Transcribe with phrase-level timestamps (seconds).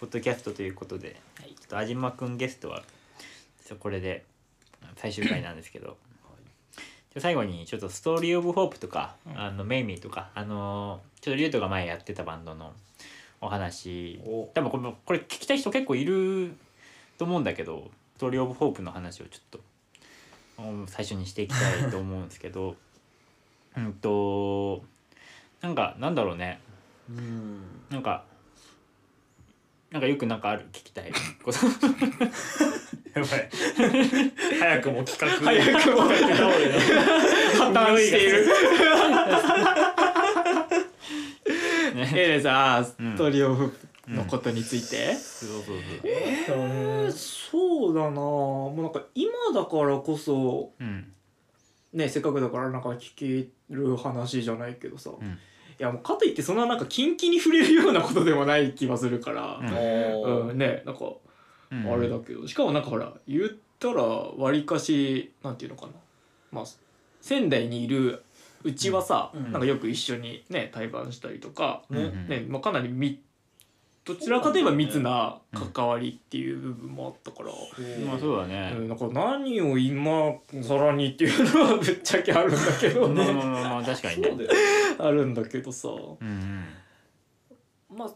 [0.00, 1.48] 21回目のうんポッドキャストということで、はい。
[1.48, 2.82] ちょっと安島くんゲストは
[3.78, 4.24] これで
[4.96, 5.96] 最終回なんですけど。
[7.12, 12.72] じゃあ最後にちょっとストーリー・オブ・ホープとか、あのメイミーとかあのーちょっとリュウトが前やってたバンドの
[13.40, 14.50] お話お。
[14.54, 16.54] 多分これこれ聞きたい人結構いる
[17.18, 19.60] と思うんだけどストーリー・オブ・ホープの話をちょっと
[20.62, 22.76] うん最初にしていきたいと思うんですけど。
[23.76, 24.82] うんと
[25.60, 26.60] なんかなんだろうね。
[27.08, 27.60] うん。
[27.90, 28.24] なんか
[29.90, 31.12] なんかよくなんかある聞きたい。
[31.42, 31.58] こと
[33.18, 33.50] やばい。
[34.60, 35.28] 早くも企画。
[35.44, 36.12] 早くも破
[37.72, 38.46] 綻している
[41.96, 43.72] ねえでさあスうんトーリーオブ
[44.06, 45.46] のことについて、そ
[47.90, 48.10] うだな。
[48.10, 51.12] もうなんか今だからこそうん。
[51.92, 55.38] ねせっかくだからなんか聞ける話じゃないけどさ、ん
[55.80, 60.48] いやもうかといってそんななんかキンキンに触れるようなことでもない気はするから、うん。
[60.50, 60.58] うん。
[60.58, 61.06] ねなんか
[61.72, 61.90] うん。
[61.90, 65.92] あれだけど、しかもなんかほら言ったらわりかしなんていうのかな。
[66.52, 66.64] まあ
[67.22, 68.22] 仙台にいる
[68.62, 69.52] うちはさ、うん。
[69.52, 71.96] なんかよく一緒にね対バンしたりとか、うん。
[71.96, 72.28] うん。
[72.28, 73.22] ねまあ、かなりみ
[74.02, 77.50] どちらかといえば密な関わりっていう部分もあったから、
[78.06, 84.46] まあそうだね、うんなんか何を今更にっていうのはぶっちゃけあるんだけどまあねまあまあまあ確かにね。
[84.98, 85.88] あるんだけどさ。
[85.88, 86.16] うん
[87.90, 87.96] うん。
[87.96, 88.10] まあ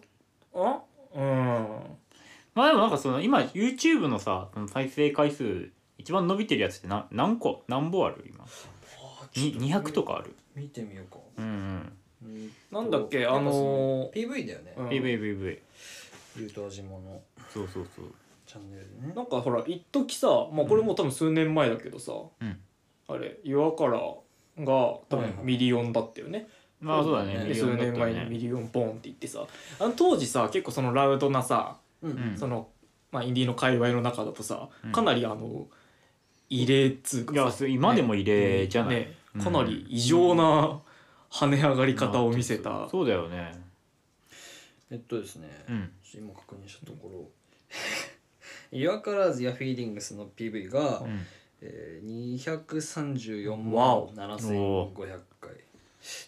[0.54, 0.82] あ
[1.14, 1.68] うん。
[2.54, 7.62] まあでもなんかその今 YouTube のさ再生回数一番伸びてるやつってな何個？
[7.68, 8.46] 何本ある今？
[9.36, 10.34] に200とかある。
[10.56, 11.18] 見てみようか。
[11.38, 11.92] うんうんうん
[12.70, 13.26] なんだっけ？
[13.26, 14.74] あのー PV だよね。
[14.76, 14.88] うん。
[14.88, 15.58] PVPV
[16.36, 17.22] ゆうとあじまの。
[17.52, 18.06] そうそうそう。
[18.46, 19.12] チャンネルでね。
[19.14, 22.60] なんかほら一時さまあこれもう多分数年前だけどさ、うん。
[23.08, 24.02] あれ「岩から」が
[24.58, 25.44] 多分はいはい。
[25.44, 26.48] ミリオンだったよね、
[26.80, 27.32] まあそうだね。
[27.32, 27.48] そうだね。
[27.48, 29.46] で数年前にミリオンボンって言ってさ
[29.78, 32.10] あの当時さ結構そのラウドなさ、うん。
[32.10, 32.36] うん。
[32.38, 32.68] その、
[33.12, 34.92] まあ、インディーの界隈の中だとさ、うん。
[34.92, 35.66] かなりあの
[36.50, 40.80] 異例っつうかいやす今でも異例じゃない、ねかなり異常な
[41.34, 43.52] 跳ね上がり方を見せた、そうだよね。
[44.88, 45.48] えっとですね。
[45.68, 45.90] うん。
[46.14, 47.28] 今確認したところ
[48.70, 51.26] 「Your Colors や Feelings」の PV が、うん。
[51.60, 54.12] えー、234わお。
[54.14, 55.50] 万7500回。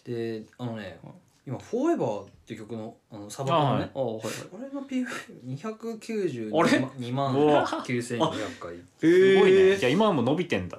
[0.03, 0.99] であのね
[1.45, 3.89] 今「Forever」っていう曲のあのサバのね。
[3.95, 4.23] あはいはい。
[4.51, 7.65] これの PV292 あれ？2万うわ。
[7.65, 8.75] 9200回。
[8.99, 9.57] すごいね。
[9.69, 10.77] へじゃあ今はもう伸びてんだ。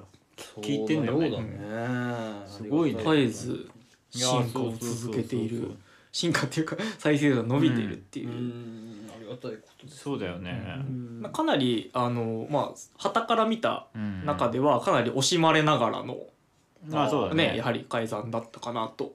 [0.57, 1.29] 聞いてんだね。
[1.31, 2.47] ね。
[2.47, 2.99] すごいね。
[2.99, 3.71] 絶えず
[4.11, 5.71] 進化を続けている。
[6.11, 8.29] 進化っていうか再生が伸びているっていう。
[8.29, 9.09] う、ん。
[9.15, 10.63] ありがたいことですそうだよね。
[10.79, 11.19] うん。
[11.21, 14.25] まあ、かなりあのまあ旗から見たうん。
[14.25, 16.17] 中ではかなり惜しまれながらの、
[16.87, 17.51] まあそうだね。
[17.51, 19.13] ねやはり改ざんだったかなと、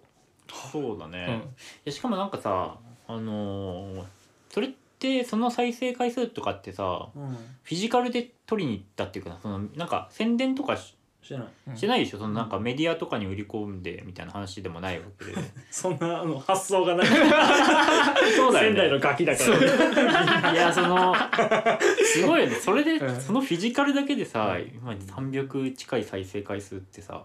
[0.71, 1.35] そうだね、うん。
[1.35, 1.43] い
[1.87, 2.77] やしかもなんかさ
[3.09, 4.05] あのー
[4.51, 7.33] それってその再生回数とかってさうん。
[7.33, 10.79] フィジカルで取りに行ったっていうかなそのなんか宣伝とか
[11.25, 11.47] ししてない。
[11.69, 11.77] うん。
[11.77, 12.19] してないでしょ？
[12.19, 15.33] そのなんかメディアとかに売り込んでみたいな話でもないわけで。
[15.71, 17.07] そんなあの発想がない。
[18.37, 18.77] そうだよね。
[18.77, 20.53] 仙台のガキだから。
[20.53, 21.15] いやその
[22.05, 22.55] すごいよね。
[22.57, 23.21] それでうん。
[23.21, 27.25] そのフィジカルだけでさうん今300近い再生回数ってさ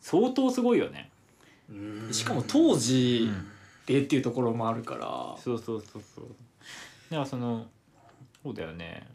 [0.00, 1.10] 相当すごいよね。
[1.70, 2.08] うん。
[2.12, 3.48] しかも当時うん。
[3.86, 6.24] でっていうところもあるから、そうそうそうそう。
[7.08, 7.66] だからその
[8.42, 9.06] そうだよね。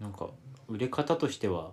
[0.00, 0.28] なんか
[0.66, 1.70] 売れ方としては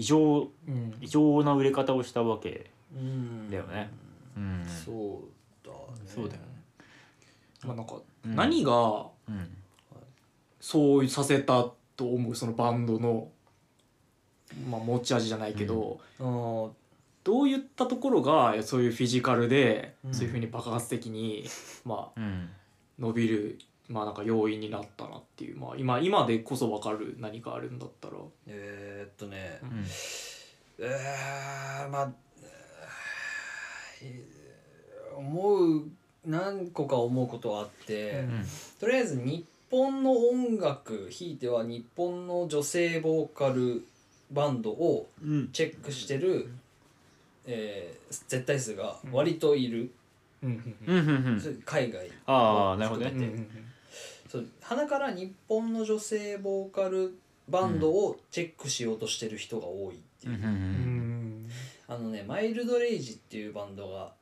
[0.00, 0.94] 異常うん。
[1.02, 2.70] 異常な売れ方をしたわけ。
[2.96, 3.50] うん。
[3.50, 3.90] だよね。
[4.34, 4.66] うん。
[4.66, 5.22] そ
[5.62, 5.78] うだね。
[6.06, 6.46] そうだよね。
[7.66, 8.34] まあ、なんかうん。
[8.34, 8.72] 何が
[9.28, 9.56] うん。
[10.58, 11.66] そうさせた
[11.96, 13.28] と思うそのバンドの、
[14.70, 16.70] まあ、持ち味じゃないけど、あー
[17.22, 20.14] どういったところがそういうフィジカルで、うん。
[20.14, 21.44] そういうふうに爆発的に、
[21.84, 22.48] まあ、うん。
[22.98, 23.58] 伸びる、
[23.90, 28.14] まあ、なんか要因になったなっていう、まあ、今今でこそ分かる何かあるんだったら。
[28.46, 29.58] えーっとね。
[29.62, 29.84] うん。
[30.78, 32.12] えー、まあ
[34.02, 35.82] えー思う
[36.24, 38.44] 何個か思うことはあって、うん。
[38.78, 43.84] とりあえず日本の音楽ひいては日本の女性ボーカル
[44.30, 45.48] バンドをうん。
[45.52, 46.48] チェックしてる、
[47.44, 49.90] えー絶対数が割といる、
[50.42, 50.76] うん。
[51.64, 53.10] 海外ああなるほどね。
[53.10, 53.69] うんうん
[54.30, 57.18] そう鼻から日本の女性ボーカル
[57.48, 61.50] バンドをチェックしようとしてる人が多いっていう、うん
[61.88, 64.12] あのねマイルドレイジっていうバンドが、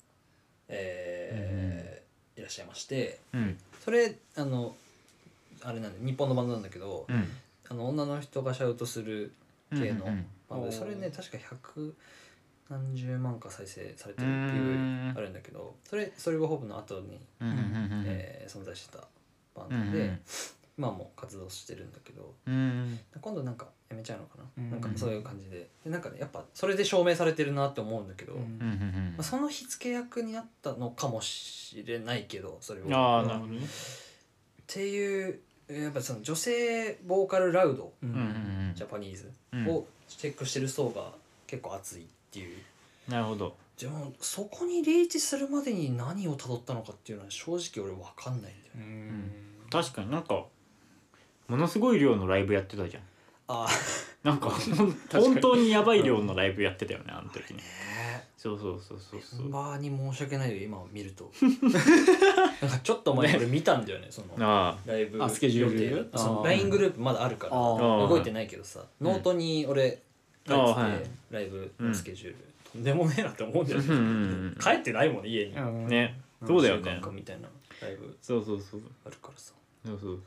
[0.69, 3.58] えーいらっしゃいましてうん。
[3.84, 4.75] それあの
[5.62, 7.28] あれなんで日本のバンドなんだけど、うん。
[7.69, 9.32] あの女の人がシャウトする
[9.72, 11.38] 系のうんうんバンそれね確か
[12.70, 17.64] 何十万か再生されてうるっていうあるんだけどそれソリボホープの後に、うんうんうんう
[18.02, 18.04] ん。
[18.06, 19.04] えー存在してた
[19.58, 20.20] バンドで、うんうん
[20.78, 25.69] 今も活動してるんだけどうん今度なんかやめちゃうのかな、うんなんかそういう感じで。
[25.84, 29.14] でなんかねやっぱそれで証明されてるなって思うんだけど、うんうんうん。
[29.16, 33.58] まあ、その火付け役になったのかもしれないけどそれうんをああなるほどね。
[33.58, 33.60] っ
[34.69, 38.72] ていうやっぱその女性ボーカルラウドううんうんうん。
[38.76, 41.11] ジャパニーズうんをチェックしてる層が
[41.49, 42.56] 結構熱いっていう。
[43.08, 49.30] なるほどでもそこにリーチするまでに何をたどったのかっていうのは正直俺分かんないんだようねん。
[49.70, 50.44] 確かになんか
[51.46, 53.02] ものすごい量のライブやってたじゃん。
[53.50, 53.69] ああ
[54.26, 54.72] なんか かに。
[54.75, 57.62] 本当にやばい量のライブやってたよねあの時にね
[58.36, 59.40] そうそうそうそうそう。
[59.42, 61.30] メンバーに申し訳ないよ今見ると。
[62.60, 65.84] なんかちょっと前俺見たんだよねそのあライブあスケジュール。
[65.98, 66.19] 予定あー。
[66.19, 68.08] その LINE グループまだあるからあー。
[68.08, 70.00] 動いてないけどさノートに俺書いて
[70.48, 71.02] てあーはい。
[71.30, 72.36] ライブのスケジュール
[72.82, 74.60] でもねえなって思うんだよあうんうんねうん。
[74.60, 75.56] 帰ってないもんね家に。
[75.56, 75.86] うん。
[75.88, 76.20] ね。
[76.46, 76.92] そうだよね。
[76.92, 77.48] 間かみたいな
[77.82, 79.52] ライブそうそうそうあるからさ。
[79.86, 80.22] そうそう。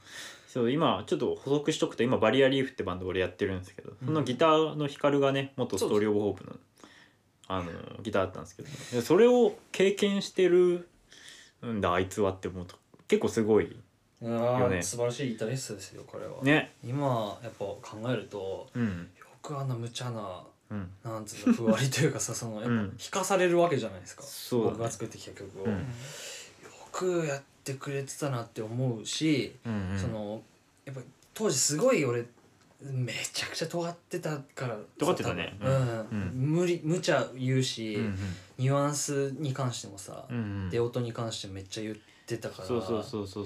[0.47, 6.57] そう今ちょっと補足しとくと今バリアリーフってバンド俺やってるんですけどそのギターのヒカルがね元 Story of Hope の
[7.47, 7.71] あの
[8.03, 10.89] ギターだったんですけどでそれを経験してる
[11.65, 12.75] んだあいつはって思うと
[13.07, 13.77] 結構すごい
[14.23, 14.79] あよね。
[14.79, 16.43] ー素晴らしいギタリストですよこれは。
[16.43, 16.73] ね。
[16.85, 19.09] 今やっぱ考えるとうん。
[19.17, 20.89] よくあんな無茶なうん。
[21.03, 22.77] なんつうのふわりというかさそのやっぱうん。
[22.97, 24.71] 弾かされるわけじゃないですか、そうだね。
[24.73, 25.71] 僕が作ってきた曲を、うん。
[25.73, 25.79] よ
[26.91, 29.99] くやってくれてたなって思うし、うんうん。
[29.99, 30.41] その
[30.85, 31.01] やっぱ
[31.33, 32.25] 当時すごい俺
[32.81, 35.55] めちゃくちゃ尖ってたから尖ってたね。
[35.59, 35.75] 多分。
[35.75, 36.07] うん。
[36.11, 36.31] うん。
[36.35, 38.17] 無理無茶言うし、うん
[38.57, 40.69] ニュアンスに関してもさ、うんうん。
[40.69, 41.95] 出音に関してもめっちゃ言っ
[42.27, 43.45] てたからそうそうそうそう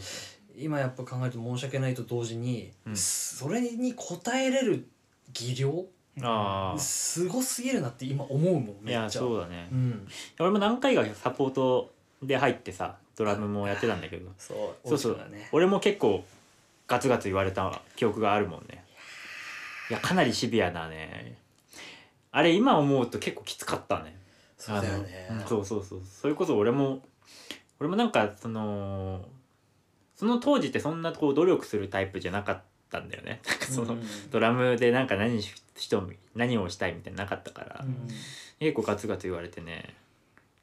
[0.57, 2.98] 今やっぱ考えると申し訳ないと同時に、うん。
[2.98, 4.88] それに応えれる
[5.31, 5.86] 技量
[6.21, 9.19] ああすごすぎるなって今思うもんいやめっちゃ。
[9.19, 9.67] そうだね。
[9.71, 10.07] うん。
[10.39, 11.91] 俺も何回かサポート
[12.23, 14.31] で入ってさドラムもやってたんだけど。
[14.38, 14.53] そ
[14.85, 15.12] うそうそう。
[15.13, 15.50] 大きくだね。
[15.51, 16.23] 俺も結構
[16.88, 18.83] ガツガツ言われた記憶があるもんね。
[19.89, 21.38] いやかなりシビアなね。
[22.31, 24.15] あれ今思うと結構きつかったね。
[24.57, 25.27] そうだよね。
[25.29, 26.01] あのうんそうそうそう。
[26.03, 27.01] それこそ俺も
[27.79, 29.25] 俺もなんかその
[30.15, 32.62] その当時ってそんなこう努力するタイプじゃなかっ
[32.95, 33.42] たんだよね。
[33.47, 34.03] なんかその、うん。
[34.31, 38.07] ドラムでなんか何し人何をしたいみたいなのなかったから、うん。
[38.59, 39.95] 結構ガツガツ言われてね。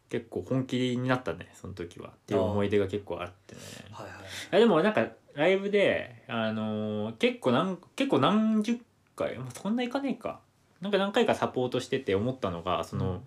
[0.09, 2.09] 結構本気になったねその時は。
[2.09, 3.61] っていう思い出が結構あってね。
[3.91, 4.13] はいは
[4.59, 8.79] いでもなんかライブであのー結構何結構何十
[9.17, 10.41] 回まあそんないかねえか。
[10.83, 13.23] なんか何回かサポートしてて思ったのがその、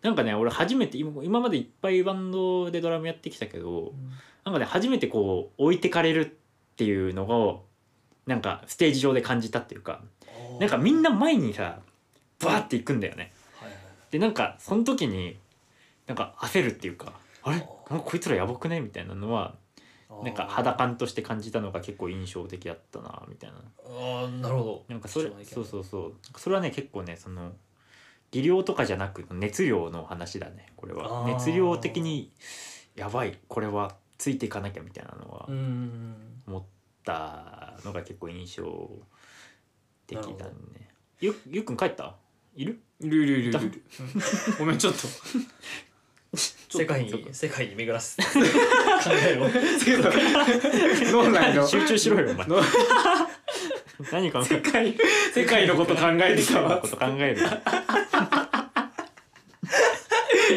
[0.00, 3.92] なんかね俺初めて今今までいっぱいバンドでドラムやってきたけど
[4.44, 7.64] なんかね初めてこう置いてかれるっていうのを
[8.26, 10.00] なんかステージ上で感じたっていうか
[10.60, 11.80] なんかみんな前にさ
[12.40, 13.32] バーっていくんだよね。
[13.56, 13.78] はいはい
[14.10, 15.36] でなんかその時に
[16.06, 17.56] なんか焦るっていうかあれ？
[17.56, 18.80] なんかこいつらやばくね？
[18.80, 19.54] みたいなのは
[20.22, 23.56] なんか肌感として感じたのが結構印象的だったなみたいな。
[23.84, 24.84] あーなるほど。
[24.88, 26.14] なんかそれそうそうそう。
[26.38, 27.52] それはね結構ねその
[28.30, 31.24] 技量とかじゃなく熱量の話だねこれは。
[31.26, 32.30] 熱量的に
[32.94, 36.14] やばいこれはついていかなきゃみたいなのはうん。
[36.46, 36.62] 思っ
[37.04, 38.90] たのが結構印象
[40.06, 40.88] 的だね。
[41.20, 42.16] ゆゆっくん帰った？
[42.56, 42.80] いる？
[43.00, 43.58] いるいるいるいる。
[43.60, 43.82] うん
[44.58, 44.98] ごめん ちょっと。
[46.36, 48.16] 世界に世界に巡らす。
[48.16, 48.24] 考
[49.12, 49.48] えろ。
[51.12, 52.46] 脳内の集中しろよお前。
[52.48, 52.60] の。
[54.10, 54.96] 何考え世界
[55.32, 56.78] 世界のこと考えてたわ。
[56.78, 57.38] こと考える。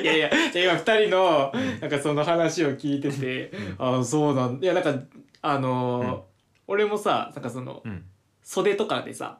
[0.01, 1.51] いやいやじゃあ今二人の
[1.81, 4.93] なんかその話を聞いてて、ああそうなんいやなんか
[5.41, 6.21] あのーうん
[6.67, 8.03] 俺もさなんかそのうん。
[8.43, 9.39] 袖とかでさ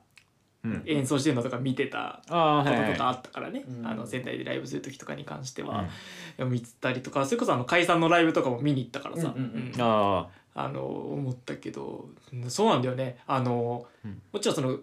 [0.63, 0.83] うん。
[0.85, 2.91] 演奏してるのとか見てたああこはいはい。
[2.91, 3.87] ととかあったからね、うん。
[3.87, 5.85] あの仙台でライブする時とかに関しては、うん。
[5.85, 5.89] い
[6.37, 9.71] や見てたりとかそれこそあの解散のライブとかも見に行ったからさ、うんうんうん。
[9.73, 9.81] うん。
[9.81, 13.17] ああの思ったけどうんそうなんだよね。
[13.27, 14.21] あの、うん。
[14.33, 14.79] もちろんその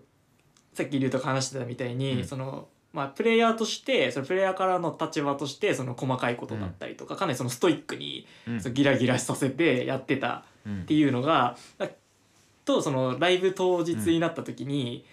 [0.73, 2.25] さっき龍とか話してたみたいに、うん。
[2.25, 8.61] そのまあプレイヤーとしてそのプレイヤーからの立場としてその細かいことだったりとか、かなりそのストイックに、あうん。
[8.61, 11.89] そのギラギラさせてやってたうんっていうのがだ
[12.65, 15.05] とそのライブ当日になった時に、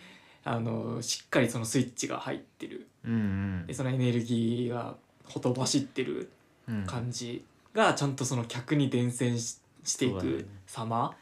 [0.43, 2.88] あのしっかりそのスイッチが入ってる。
[3.05, 6.31] うんでそのエネルギーがほとばしってる
[6.67, 6.86] うん。
[6.86, 7.43] 感じ
[7.74, 11.15] がちゃんとその客に伝染ししていく様。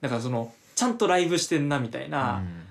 [0.00, 2.62] だからそのちゃんとライブしてんなみたいな、うん。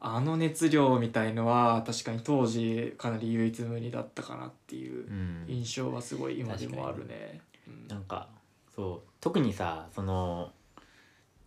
[0.00, 5.44] あの熱量みたいのは確かに当時かなり唯一無二だったかなっていううん。
[5.48, 7.40] 印象はすごい今でもあるね。
[7.68, 7.88] うん。
[7.88, 8.28] なんか
[8.74, 10.50] そう特にさその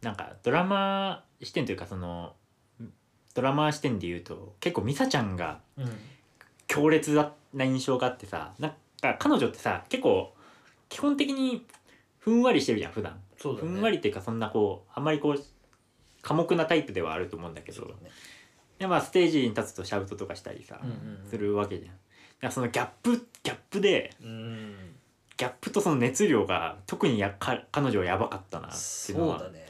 [0.05, 2.33] なんかドラマ視点というかその
[3.33, 5.89] ドラマ視点で言うと結構ミサちゃんがうん。
[6.67, 8.71] 強烈だな印象があってさなん
[9.01, 10.33] か彼女ってさ結構
[10.89, 11.65] 基本的に
[12.19, 13.19] ふんわりしてるじゃん普段。
[13.37, 13.69] そうだね。
[13.69, 15.43] ふんわりっていうかそんなこうあんまりこう
[16.21, 17.85] 寡黙なタイプではあると思うんだけど。
[17.85, 18.09] ね。
[18.79, 20.79] でまあステージに立つとシャウトとかしたりさ、
[21.29, 21.91] するわけじゃん。
[21.91, 21.97] だか
[22.41, 24.94] らそのギャップギャップでうん
[25.37, 29.65] ギャップとその熱量が特にやか彼女はやばかったなっていうのはそうだね。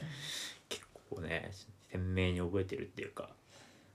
[0.68, 1.50] 結構ね
[1.90, 3.30] 鮮明に覚えてるっていうか、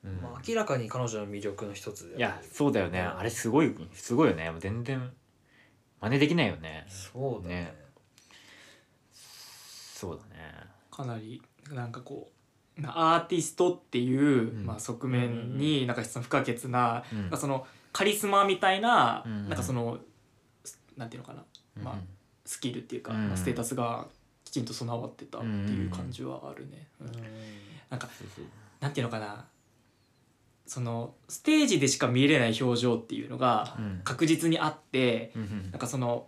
[0.04, 0.22] うん。
[0.22, 2.18] まあ明らかに彼女の魅力の一つだよね。
[2.18, 3.00] いやそうだよね。
[3.00, 4.52] うんあれすごいすごいよね。
[4.52, 5.12] もう全然
[6.02, 6.86] 真似できないよね。
[6.90, 7.56] そうだね。
[7.56, 7.76] ね。
[9.14, 10.52] そうだね。
[10.90, 12.30] かなりなんかこ
[12.78, 14.66] うなアーティストっていう、うん。
[14.66, 17.38] まあ、側面になんかその不可欠な,、うん。
[17.38, 19.48] そのカリスマみたいな、うん。
[19.50, 20.00] なんかその
[20.98, 21.44] なんていうのかな、
[21.76, 22.08] まあうん。
[22.46, 23.28] スキルっていうか、うん。
[23.28, 24.08] まあステータスが
[24.44, 26.88] きちんと備わってたっていう感じはあるね。
[27.00, 27.12] うん。
[27.90, 28.10] なんか
[28.80, 29.46] なんていうのかな。
[30.66, 34.02] そのステージでしか見れない表情っていうのがうん。
[34.04, 35.34] 確実にあって、
[35.72, 36.28] なんかその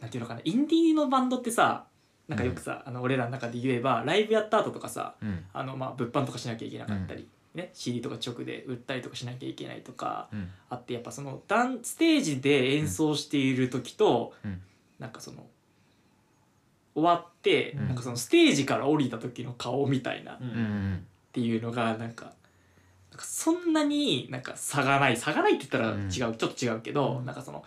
[0.00, 0.40] なんていうのかな。
[0.44, 1.86] インディーのバンドってさ
[2.28, 5.44] なんかよくさ、あの俺らの中で言えばライブやった後とかさうん。
[5.52, 10.48] あのまあ物販とかしなきゃいけなかったり、ね、CD とか直で売ったりとかしなきゃいけないとかうん。
[10.68, 14.60] あってやっぱそのダンステージで演奏している時と、うん。
[14.98, 15.46] なんかその
[16.94, 17.86] 終わって、うん。
[17.88, 20.50] なんかそのステージから降りた時の顔みたいなっううん。
[20.50, 22.32] んていうのがなんか
[23.10, 25.16] なんかそんなになんか差がない。
[25.16, 27.26] 差がないって言ったら違う、うんちょっと違うけど、うん。
[27.26, 27.64] なんかその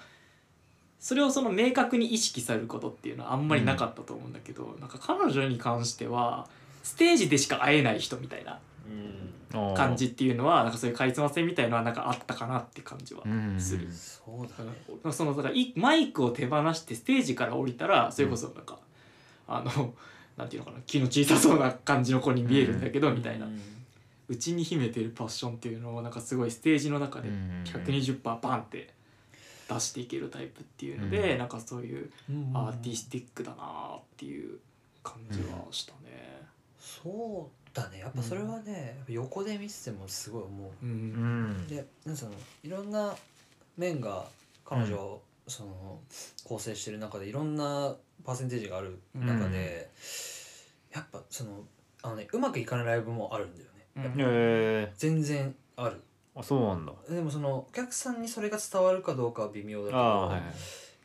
[0.99, 6.47] それをその明確に意識されることっていうのはあんまりなかったと思うんだけど、なんか彼女に関しては
[6.81, 9.32] ステージでしか会えない人みたいなうんうん
[9.75, 13.59] 感じっていうのはなんかそういうカリスマ性みたいのはなんかあったかなって感じはうん。
[13.59, 13.87] する。
[13.91, 14.71] そうだね。
[15.11, 18.79] そのだからいマイクを手放してステージから降りたらそれこそなんか、
[19.47, 19.93] あの
[20.37, 23.45] なんていうのかな気の小さそうな感じの子に見えるんだけど、みたいな。
[23.45, 23.61] うん。
[24.29, 27.63] うちに秘めてるパッションっていうのをなんかすごいステージの中でうん。
[27.65, 28.93] 120%バンって
[29.69, 31.37] 出していけるタイプっていうので、うん。
[31.37, 32.09] なんかそういう
[32.53, 34.57] アーティスティックだなっていう
[35.03, 36.41] 感じはしたね。
[36.79, 37.99] そうだね。
[37.99, 40.71] やっぱそれはね、横で見ててもすごい思う。
[40.83, 40.89] うん。
[40.89, 40.93] う
[41.63, 41.67] ん。
[41.67, 43.15] でなんかそのいろんな
[43.77, 44.25] 面が
[44.65, 45.99] 彼女をその
[46.43, 49.89] 構成してる中でいろんなパーセンテージがある中で、
[50.93, 51.61] やっぱその
[52.01, 56.01] あのねうまくいかないライブもあるんだよね、全然ある。
[56.35, 56.93] あそうなんだ。
[57.09, 59.97] でもそのお客さんにそれが伝わるかどうかは微妙だけど、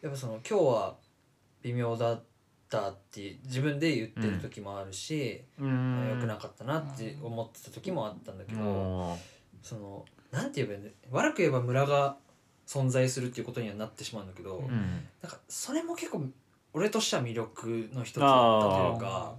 [0.03, 0.97] やっぱその今日は
[1.63, 2.23] 微妙だっ
[2.69, 6.09] たって自分で言ってる時もあるし、うん。
[6.11, 9.17] 良くなかったなって思ってた時もあったんだけど、うん。
[9.63, 12.17] そのなんて言えばいいんだ悪く言えばムラが
[12.67, 14.65] 存在するっていうことにはなってしまうんだけど、うん。
[14.65, 14.71] うん
[15.23, 16.25] なんかそれも結構
[16.75, 19.35] 俺としては魅力の一つだったというか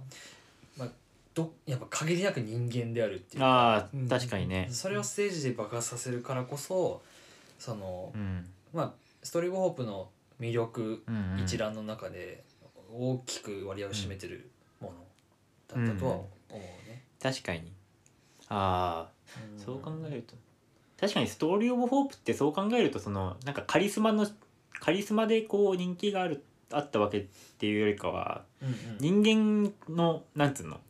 [1.32, 4.68] どやっぱ限りなく人間であるっていうかあ確かにね。
[4.70, 7.02] それをステージで爆発させるからこそ
[7.58, 8.46] その、うん。
[8.72, 10.08] まあストリートホープの
[10.40, 11.04] 魅力
[11.38, 12.42] 一覧の中で
[12.92, 16.56] 大きく割合を占めてるものだったとは思う
[16.88, 17.04] ね。
[17.22, 17.72] 確かに。
[18.48, 19.10] ああ
[19.52, 19.58] うん。
[19.58, 20.34] そう考えると。
[21.00, 24.26] 確かにストーリー・オブ・ホープってそう考えるとそのなんかカリスマの
[24.80, 27.24] カリスマでこう人気があるあったわけっ
[27.58, 29.22] ていうよりかはうんうん。
[29.22, 30.80] 人間のなんつうの？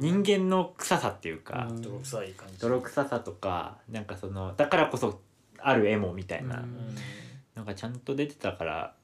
[0.00, 1.82] 人間の臭さっていうか、うん。
[1.82, 2.60] 泥臭い感じ。
[2.60, 5.20] 泥臭さとかなんかそのだからこそ
[5.58, 6.62] あるエモみたいな、うん。
[6.62, 6.94] うん
[7.54, 8.94] なんかちゃんと出てたからあ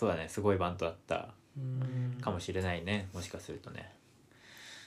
[0.00, 1.28] そうだねすごいバンドだった
[1.58, 2.18] うん。
[2.22, 3.92] かもしれないねもしかするとね。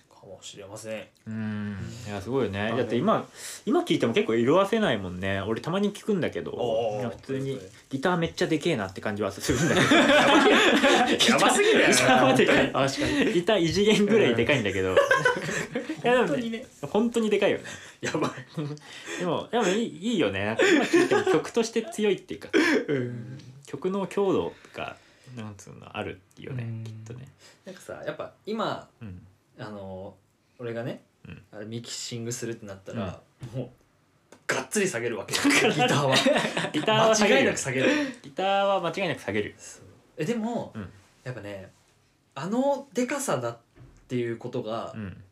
[0.09, 1.03] かもしれません。
[1.27, 1.77] うん。
[2.07, 2.73] いやすごいよね。
[2.75, 3.27] だって今
[3.67, 5.39] 今聞いても結構色あせないもんね。
[5.41, 7.59] 俺たまに聞くんだけど普通に
[7.91, 9.95] ギターめっちゃでけえなって感じはするんだけど。
[11.31, 14.93] やばすぎるよギターはでかい確かにギター異次元ぐらいでかいんだけど。
[14.93, 14.97] い
[16.01, 16.65] やでもね本当にね。
[16.89, 17.59] 本当にでかいよ。
[17.59, 17.65] ね
[18.01, 18.31] やばい。
[19.19, 20.43] でもでもいいいいよね。
[20.43, 22.49] なんか今聞いても曲として強いっていうか。
[22.87, 23.37] うん。
[23.67, 24.95] 曲の強度が
[25.35, 26.83] なんつうのあるっていうねうん。
[26.83, 27.27] きっとね。
[27.65, 29.21] なんかさやっぱ今うん。
[29.59, 30.15] あの
[30.59, 31.41] 俺がね、うん。
[31.51, 33.19] あれミキシングするってなったら、
[33.55, 33.69] もう
[34.47, 36.15] がっつり下げるわけよ ギターは。
[36.71, 37.89] ギターは間違いるなく下げる。
[38.21, 39.55] ギターは間違いなく下げる。
[40.17, 40.89] えでも、うん。
[41.23, 41.71] やっぱね
[42.35, 43.57] あのでかさだっ
[44.07, 45.23] ていうことが、うん。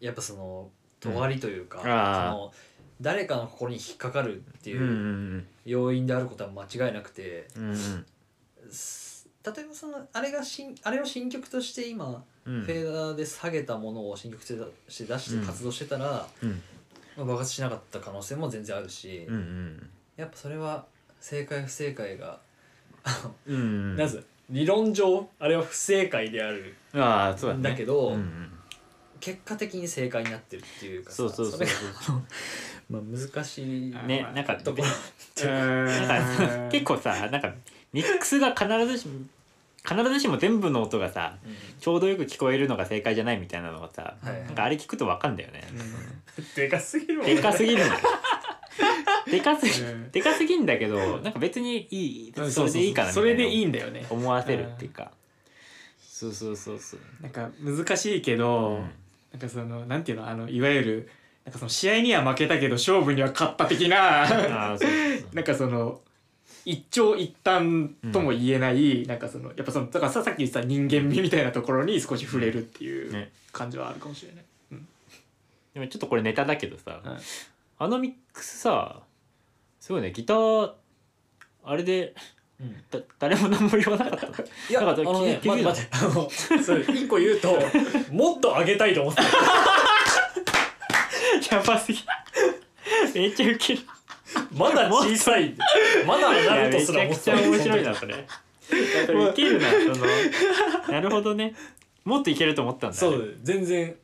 [0.00, 2.52] やっぱその尖りというか、その
[3.00, 8.06] 誰かの心に引っかかるっていうん要因であることは間違いなくて、うんうん。
[8.70, 9.03] す
[9.44, 12.62] 例えばそのあれが新あれを新曲として今、うん。
[12.62, 14.46] フェーダーで下げたものを新曲と
[14.88, 16.62] して出して活動してたら、うん。
[17.16, 20.86] まあ、爆発しなかった可能性も全然あるし、うんうんやっぱそれは
[21.20, 22.38] 正解不正解が、
[23.46, 26.74] うんうん なぜ理論上あれは不正解である。
[26.92, 27.62] ああそうだね。
[27.70, 28.50] だけどうんうん。
[29.20, 32.22] 結果的に正解になってるっていうかさそうそうそうれそうが
[32.90, 37.54] まあ難しいねなんかところなんか 結構さなんか
[37.94, 39.20] ミックスが必ずしも
[39.86, 41.36] 必ずしも全部の音がさ
[41.78, 45.62] ちょうどよく聞こえるのが正解じゃないみたいなのがさ、はいなんかあれ聞くとわかんだよね、
[46.56, 47.82] でかすぎるもんでかすぎる
[49.30, 50.10] でかすぎうん。
[50.10, 52.32] でかすぎんだけどなんか別にいい。
[52.50, 53.22] それでいいかなみたいな。
[53.22, 54.04] それでいいんだよね。
[54.10, 55.10] 思わせるっていうか。
[55.98, 57.00] そうそうそうそう。
[57.22, 58.90] なんか難しいけど、うん。
[59.32, 61.10] なんかそのなんていうのあのいわゆる
[61.44, 64.28] なんかその試合には負けたけど勝負には勝った的な。
[65.32, 66.00] なんかその
[66.64, 73.32] 一長一短とも言えない、なんかそのやっぱそのだからささっき言ってた人間味みたいなところに少し触れるっていうね。
[73.52, 74.44] 感じはあるかもしれない。
[75.74, 77.00] でもちょっとこれネタだけどさ、はい。
[77.78, 79.00] あのミックスさ
[79.80, 80.72] すごいねギター
[81.64, 82.14] あれで
[82.60, 82.76] うん。
[82.90, 84.34] だ誰も何も言わなかったの？
[84.70, 87.58] いやあなんかのね気づ待っていた待ってあのそれ一個言うと
[88.12, 89.28] もっと上げたいと思ってた。
[91.56, 91.98] やばすぎ。
[93.14, 93.80] めっちゃウケる。
[94.52, 95.54] まだ小さい
[96.06, 98.14] まだいなやめちゃるとすら思くちゃ面白いなそれ。
[98.14, 100.92] ウケるなその。
[100.92, 101.54] なるほどね。
[102.04, 103.94] もっといけると思ったんだそう全然。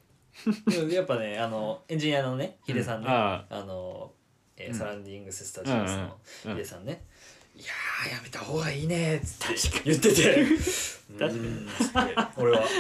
[0.91, 3.61] やっぱねあのエンジニアのねヒデさんね、ああ。
[3.65, 4.11] の、
[4.57, 4.75] えーうん。
[4.75, 6.17] サラウンディングススタジオスの
[6.47, 7.03] うんヒデさんね
[7.57, 10.47] 「いやーやめた方がいいね」っつって言ってて
[11.19, 12.63] 「確かに俺は。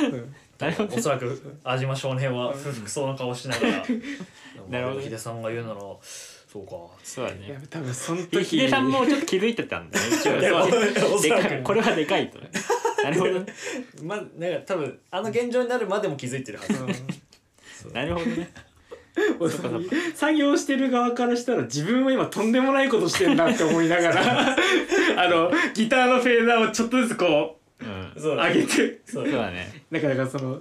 [0.60, 3.72] なるほどおそらく安島少年は不服そうな顔しながら。
[4.68, 5.04] なるほどね。
[5.04, 5.80] ヒデさんが言うなら
[6.50, 6.72] そうか。
[7.04, 10.36] そうだいやね多分そので時ヒデさんもちょっと気づいてたんだね一応。
[10.40, 11.42] いやそうおそらく。
[11.42, 12.38] でかいこれはでかいと
[13.04, 13.46] なるほどね。
[14.02, 17.92] まあなんか多分あの現状になるまでも気づいてるはず。
[17.92, 18.52] なるほどね。
[19.38, 19.94] う んそっかそっか。
[20.14, 24.56] 作業してる側からしたら自分は今とんでもないことしてんなって思いながら
[25.16, 28.12] あのギターのフェーダーをちょっとずつこうん。
[28.20, 29.00] そうう上げて。
[29.06, 29.84] そうそうだね。
[29.90, 30.60] なかなかその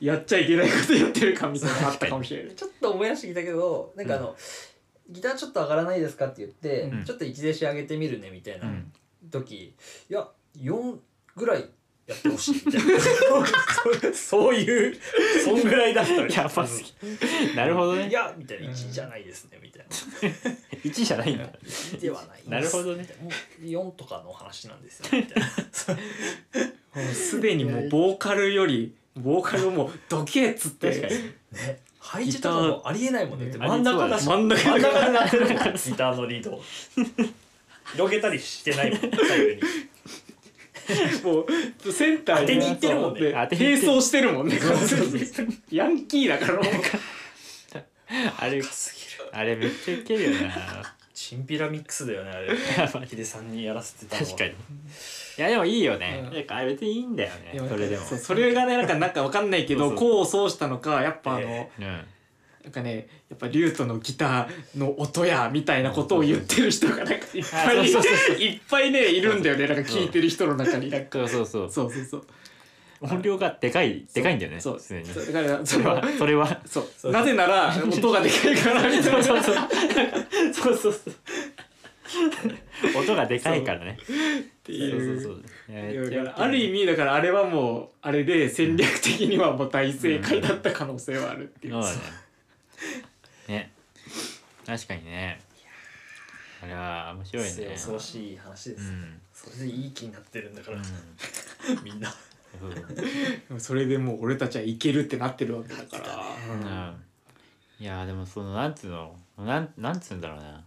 [0.00, 2.54] やっちゃいけないことやってるかみたいなのあったかもしれない。
[2.54, 4.36] ちょっと思い出してきたけどなんかあの、
[5.08, 7.04] ギターちょっと上がらないですかって言って、うん。
[7.04, 8.92] ちょっと一弟子上げてみるねみたいなうん。
[9.30, 9.74] 時、
[10.08, 10.98] いや4
[11.36, 11.68] ぐらい
[12.06, 13.00] やってほしいみたいな。
[13.00, 14.96] そ うそういう
[15.44, 17.56] そんぐらいだったらやばすぎ。
[17.56, 18.08] なるほどね。
[18.08, 19.88] いやみたいな1じゃないですねみたいな。
[20.84, 21.44] 1じゃないんだ。
[21.64, 23.08] 1ではないなるほどね。
[23.20, 25.46] もう4とかの話なんですよみたいな。
[27.02, 30.90] もうすでにもうボーカルよりボーカルをもうどけっつって。
[30.90, 31.14] 確かに。
[31.24, 33.52] ね配置とかもありえないもんね。
[33.58, 34.26] 真ん中だし。
[34.26, 36.52] 真ん中真ん中になってるもんギターのリード。
[36.52, 36.62] を
[37.92, 39.00] 広げたりしてないもん。
[39.00, 39.62] 左右に。
[41.24, 41.44] も
[41.84, 43.32] うセンター当てに行ってるもんね。
[43.32, 44.56] 並走してるもんね。
[45.70, 46.64] ヤンキーだからもう。
[49.32, 50.94] あれめっちゃウケるよな。
[51.12, 52.54] チンピラミックスだよねあれ。
[53.06, 54.26] ヒデさんにやらせてたのは。
[54.26, 54.54] 確かに
[55.38, 56.34] いやでもいいよね、うん。
[56.34, 57.68] なんかあれ別にいいんだよね。
[57.68, 58.04] それでも。
[58.04, 60.08] そうそれがねなんかなんかわかんないけどそうそう。
[60.08, 62.04] 功を奏したのかやっぱあの、えうん
[62.64, 69.68] なんかねやっぱリュートのギターの音やみたいなことを言ってる人がなんかいっぱいいっぱいねいるんだよね。
[69.68, 71.20] なんか聞いてる人の中になんか。
[71.20, 71.70] そうそうそう。
[71.70, 72.26] そうそうそう。
[73.02, 74.60] 音量がでかいでかいんだよね。
[74.60, 74.78] そう。
[74.78, 75.32] 普通に。
[75.32, 76.60] だからそそれはのそれは。
[76.66, 76.88] そう。
[76.98, 79.22] そうなぜなら音がでかいからみたいな。
[79.22, 79.56] そうそう。
[80.52, 81.14] そうそうそう
[82.96, 83.98] 音がでかいからね。
[84.00, 84.06] っ
[84.62, 85.22] ていう。
[85.22, 91.98] そうそうある意味だからあれはもうあれで戦略的にはもう大正解だった可能性はあるっていう、そうだね。
[93.48, 93.72] ね。
[94.66, 95.40] 確かにね。
[96.62, 97.50] あれは面白いね。
[97.72, 99.20] 恐ろしい話です、うん。
[99.32, 100.80] それでいい気になってるんだから、う
[101.84, 102.08] みんな。
[102.08, 103.60] ん。
[103.60, 106.16] それでもう俺たちはいけるってなってるわけだから、
[106.54, 106.96] うん。
[107.78, 109.14] いやでもそのなんつうの？
[109.38, 110.64] なんなんつうんだろうな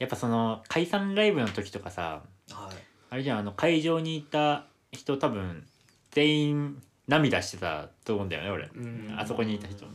[0.00, 2.76] やっぱその解散ライブの時とかさはい。
[3.10, 5.64] あれじゃんあの会場にいた人多分
[6.10, 9.14] 全員涙してたと思うんだよね俺、うん。
[9.16, 9.84] あそこにいた人。
[9.84, 9.90] だ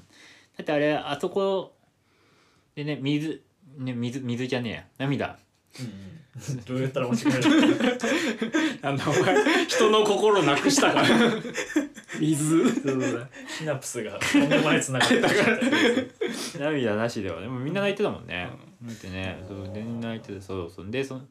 [0.61, 1.75] ってあれあそこ
[2.75, 3.41] でね水
[3.77, 4.85] ね水水じゃねえや。
[4.99, 5.37] 涙
[5.79, 8.51] うん、 どうやったら間違える？
[8.81, 11.07] なんだお前人の心なくしたから。
[12.19, 12.71] 水。
[13.57, 18.49] シナプスがとんでもないつながってた涙なしではでもみんな泣いてたもんね、
[18.81, 19.43] 泣いてね。
[19.47, 20.89] そうみんな泣いててそうそう。
[20.89, 21.21] でその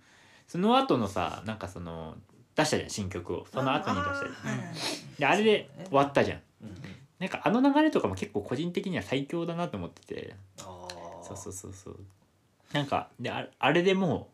[0.46, 2.16] その後のさなんかその
[2.54, 3.46] 出したじゃん新曲を。
[3.52, 4.74] その後に出したじゃん。
[5.18, 6.40] であれで終わったじゃん。
[7.18, 10.34] なんかあの流れとかも結構個人的には最強だなと思ってて。
[10.58, 11.98] そうそうそうそう。
[12.72, 14.33] なんかでああれでもう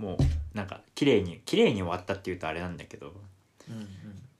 [0.00, 3.12] もうなんか綺麗に綺麗に終わったっていうとあれなんだけど
[3.68, 3.86] うんうん。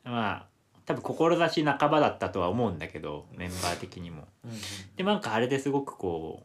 [0.04, 0.46] まあ
[0.86, 4.26] 多分志半ばだったとは思うんだけどメンバー的にも。
[4.44, 4.56] うんうん。
[4.96, 6.44] でなんかあれですごくこ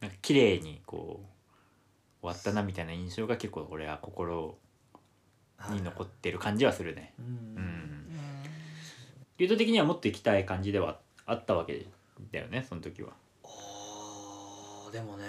[0.00, 4.56] うなんか綺麗にこう終わったなみたいな印象が結構俺は心
[5.70, 7.12] に残ってる感じはするね。
[7.18, 7.28] ううん。
[7.28, 8.06] ん。
[9.36, 11.86] 流動的にはもっと行きたい感じではあったわけ
[12.32, 13.12] だよねその時は。
[13.44, 15.24] ああでもね。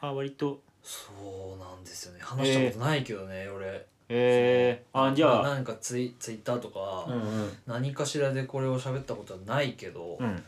[0.00, 2.20] あ割とそうなんですよね。
[2.20, 3.86] 話したことないけどね、俺。
[4.08, 7.50] えー、あじゃまあ何かツイツイッターとか、うんうん。
[7.66, 10.42] 何かしらでこれを喋ったことはないけど、うん。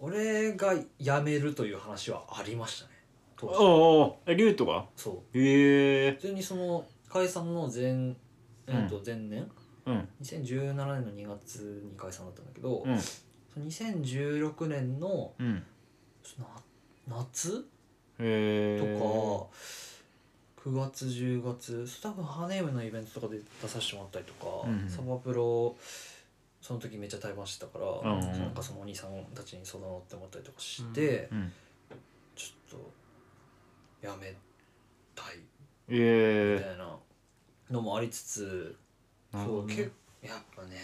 [0.00, 2.92] 俺が辞めるという話はありましたね。
[3.36, 3.54] 当時。
[3.54, 4.14] おうおう。
[4.26, 4.86] えリュウトが？
[4.96, 5.38] そう。
[5.38, 8.16] へえ普通にその解散の前,、
[8.66, 9.48] えーと前年？
[9.86, 10.08] うん。
[10.22, 12.98] 2017年の2月に解散だったんだけど、うん。
[12.98, 15.62] その2016年のうん。
[16.38, 16.46] な
[17.06, 17.64] 夏？
[18.18, 19.48] へとえ
[20.64, 25.76] か、9月10月多分ハネームのイベントとかで出させてもらったりとか、うんサバプロ
[26.60, 28.38] その時めっちゃ対バンしてたから、うんうん。
[28.38, 31.52] なんかそのお兄さんたちに相談乗ってもらったりとかして、うん
[32.36, 32.80] ちょっ
[34.00, 34.34] とやめ
[35.14, 35.38] たい。
[35.88, 36.96] みえたいな
[37.70, 38.76] のもありつつ、
[39.32, 39.74] なるほどね。
[39.74, 39.84] そう
[40.22, 40.76] けやっぱね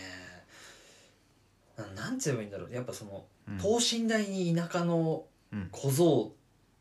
[1.76, 2.72] ななんて言えばいいんだろう。
[2.72, 3.58] やっぱそのうん。
[3.58, 5.68] 等身大に田舎のうん。
[5.70, 6.32] 小僧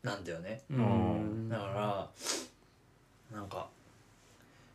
[0.02, 1.48] なんだよね、うん。
[1.48, 1.66] だか
[3.30, 3.68] らなんか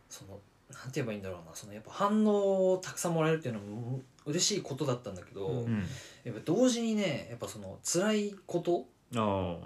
[0.10, 0.40] その
[0.72, 1.56] なんて言えばいいんだろうな。
[1.56, 5.66] そのやっぱ反応をたくさんもらえるっていうのも嬉しいことだったんだけど、うん。
[5.66, 5.86] うん
[6.24, 8.86] やっぱ同時にねやっぱその辛いこと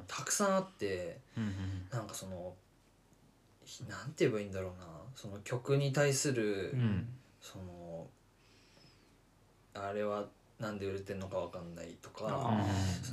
[0.07, 1.51] たくさんあってうんうん
[1.91, 2.53] なんかその
[3.63, 4.87] ひなんて言えばいいんだろうな。
[5.15, 7.07] その曲に対する、ん。
[7.41, 8.07] その
[9.73, 10.25] あれは
[10.59, 12.65] なんで売れてんのかわかんないとか、あ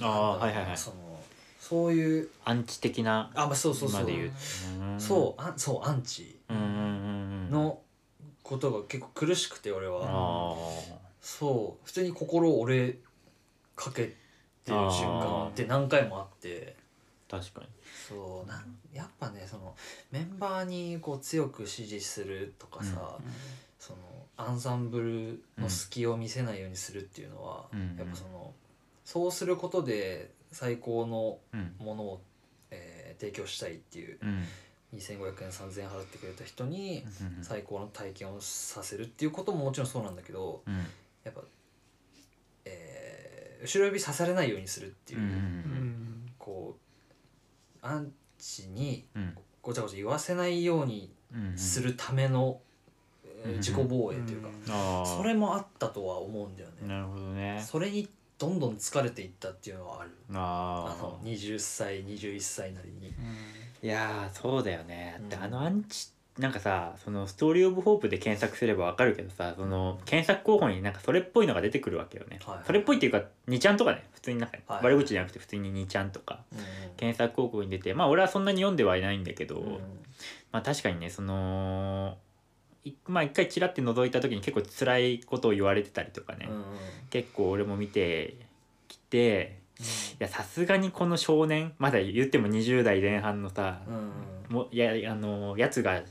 [0.02, 0.76] ああはいはいはい。
[0.76, 1.20] その
[1.66, 4.02] そういうアンチ的なあまあそうそうそう。
[4.02, 4.32] 今で言う。
[4.92, 5.00] うん。
[5.00, 6.76] そうあそうアンチうんうんうんう
[7.48, 7.50] ん。
[7.50, 7.78] の
[8.42, 10.54] ことが結構苦しくて俺は、あ
[11.22, 11.86] そう。
[11.86, 12.98] 普通に心を折れ
[13.74, 16.76] かけてる瞬間って何回もあって。
[17.30, 17.66] あ確かに。
[18.10, 19.74] そうなんやっぱねその
[20.12, 23.16] メンバーにこう強く支持するとかさ、
[23.78, 23.98] その
[24.36, 27.96] アンサンブルの隙を見せないようにするっていうのは、うん。
[27.96, 28.52] やっぱその
[29.06, 31.74] そうすることで最高のうん。
[31.78, 32.22] ものを、
[32.70, 34.44] えー提供したいっていううん。
[34.98, 37.04] 2500円3000円払ってくれた人に
[37.38, 40.74] うん最高の体験をさせるっていうことももちろんそうなんだけどうん。
[41.24, 41.42] やっぱ、
[42.64, 45.20] えー後ろ指さされないようにするっていう、
[46.38, 46.76] こ
[47.82, 49.34] うアンチにうん。
[49.62, 52.60] ごちゃごちゃ言わせないようにうんするための、
[53.56, 56.86] 自己防衛というか、それもあったとは思うんだよね。
[56.88, 57.64] なるほどね。
[57.66, 58.06] それに
[58.38, 60.10] どんどん疲れていったっていうのはある。
[60.32, 63.12] ああの20歳21歳なりに。
[63.82, 65.16] いやーそうだよね。
[65.20, 65.42] だってうん。
[65.44, 72.58] あのアンチなんかさそのストーリー・オブ・ホープで検索すればわかるけどさその検索候補になんかそれっぽいのが出てくるわけよね、はい。
[72.66, 74.84] それっぽいっていうか2ちゃんとかね普通になんかはい。
[74.84, 76.58] 悪口じゃなくて普通に2ちゃんとかうん
[76.96, 79.78] 検索広告に出てまあ俺はそんなに読んではいないんだけど、うん
[80.50, 82.23] まあ確かにねそのい
[83.06, 86.64] まあ一回チラって覗いた時に結構辛いことを言われてたりとかね、うんうん
[87.10, 88.36] 結構俺も見て
[88.88, 89.84] きてい
[90.18, 94.12] やさすがにこの少年まだ言っても20代前半のさ、うんうん。
[94.48, 96.02] もいやあのやつが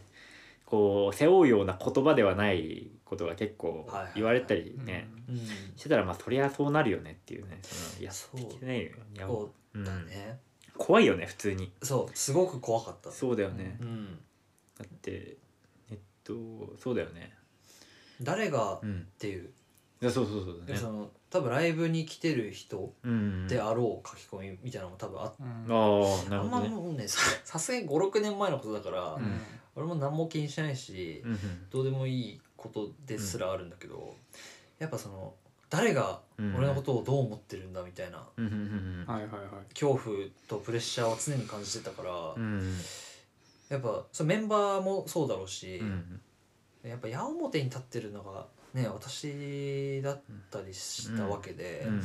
[0.65, 5.37] こう背負うような言葉ではないことが結構言われたりね、うん。
[5.75, 7.59] してたらまあそりゃそうなるよねっていうね。
[7.63, 8.41] そのいやそう
[9.83, 10.39] だね、
[10.77, 11.69] 怖いよね普通に。
[11.81, 13.11] そうすごく怖かった。
[13.11, 14.19] そうだよね、うん、
[14.79, 15.35] だって
[16.23, 16.33] と
[16.81, 17.33] そうだよね。
[18.21, 19.07] 誰がっうん。
[19.19, 19.49] ていう、
[20.01, 20.73] いやそうそうそうだね。
[20.73, 25.45] でその多分ライブに来てる人うんであろう書き込みみたいなのも多分あっうん。
[25.69, 29.41] ああなあんまもうねささすがに56年前のことだから、ん。
[29.75, 31.37] 俺も何も気にしないし、うん
[31.69, 34.15] どうでもいいことですらあるんだけど、
[34.79, 35.33] やっぱその
[35.69, 36.55] 誰がうん。
[36.55, 39.73] 俺のことをどう思ってるんだみたいなうんうんうんはいはいはい。
[39.73, 40.15] 恐怖
[40.47, 42.75] とプレッシャーを常に感じてたから、うん
[43.69, 46.21] やっぱそのメンバーもそうだろうし、うん
[46.83, 50.21] やっぱ矢面に立ってるのがね私だっ
[50.51, 52.01] たりしたわけで、うん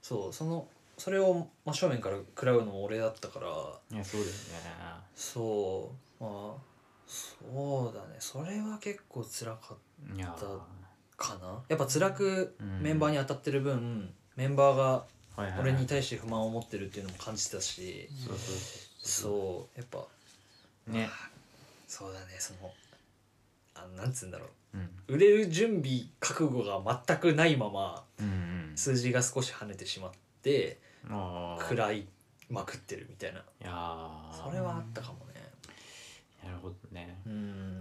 [0.00, 3.48] そうそのそれを真正面から食らうのも俺だったから
[3.94, 4.32] いやそうだよね。
[5.14, 6.72] そうまあ
[7.06, 8.16] そうだね。
[8.20, 9.78] それは結構辛かっ
[10.16, 11.62] たかな。
[11.68, 12.82] やっぱ辛くうん。
[12.82, 15.04] メンバーに当たってる分、メンバーが
[15.60, 18.08] 俺に対して不満を持ってるっていうのも感じてたし、
[19.02, 20.06] そうやっぱ
[20.86, 21.08] ね。
[21.88, 22.72] そうだねその
[23.74, 24.78] あなんつうんだろう。
[24.78, 24.90] うん。
[25.08, 28.28] 売れる準備覚悟が全くないままうんう
[28.72, 28.76] ん。
[28.76, 30.10] 数字が少し跳ねてしまっ
[30.42, 32.06] てああ食らい
[32.48, 33.40] まくってるみたいな。
[33.40, 34.44] いやー。
[34.44, 35.40] それはあったかもね。
[36.44, 37.18] なるほどね。
[37.26, 37.78] うん。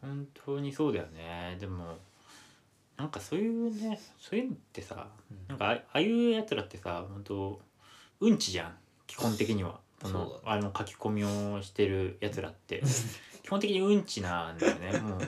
[0.00, 1.56] 本当にそうだよね。
[1.60, 1.96] でも
[2.96, 5.08] なんかそういうねそういうのってさ
[5.48, 7.60] なんかあああいうやつらってさ本当
[8.20, 8.74] うんちじゃん。
[9.06, 12.82] 基本的にはそのそうあの書き込みをしてるやつらって。
[13.44, 15.20] 基本的にうんちなんだよね もう。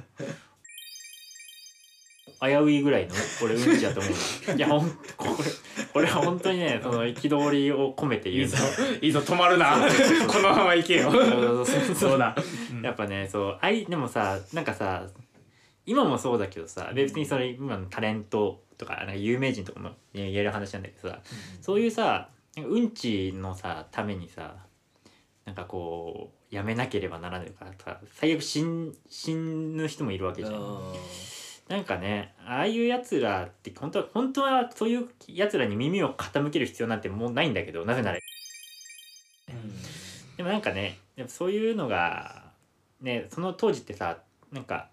[2.41, 4.13] 危ういぐらいの俺うんちだと思う。
[4.57, 5.35] いやほんこれ
[5.93, 8.57] これは本当にねその憤りを込めて言ういいぞ
[9.03, 9.77] いいぞ止まるな。
[10.27, 11.11] このまま行けよ。
[11.11, 11.95] そうそうそう。
[11.95, 12.35] そうだ。
[12.83, 15.07] やっぱねそうあいでもさなんかさ
[15.85, 21.21] 今もそうだけどさ別にそれ今のタレントとかなんか有名人とかも言える話なんだけどさ
[21.61, 24.66] そういうさうんちのさためにさ
[25.47, 30.93] なんかこうやめなければならないからさ最悪死ん死ぬ人もいるわけじゃん。
[31.69, 38.19] なんかねああいうやつらって本当は本当はそういうやつらに耳を傾ける必要なんてもうないんだけどなぜなら
[40.37, 42.45] でもなんかねやっぱそういうのが
[43.01, 44.19] ねその当時ってさ
[44.53, 44.89] なんか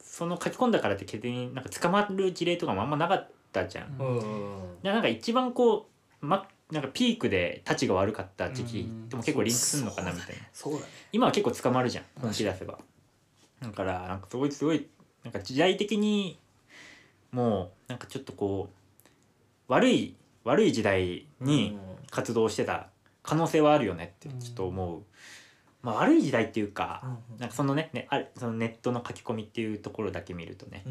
[0.00, 3.96] その書き込んだからって決定になんか捕まる事例とかもあんまなかったじゃん。
[3.98, 5.88] うんうんでなんか一番こ
[6.22, 9.08] う、ま、なんかピークでたちが悪かった時期うん。
[9.08, 10.42] でも結構リンクするのかなみたいな。
[10.52, 10.86] そうだね。
[11.12, 12.04] 今は結構捕まるじゃん。
[12.20, 12.78] 本気出せば
[13.60, 14.86] だからなんかすごいすごい
[15.22, 16.38] なんか時代的に
[17.32, 21.78] もうなんかちょっとこう悪い悪い時代に
[22.10, 22.88] 活動してた
[23.22, 25.02] 可能性はあるよねってちょっと思う、
[25.82, 30.84] まあ悪い時代っていうか、なんかそのねねあるそのネットの書き込みっていうところだけ見るとね、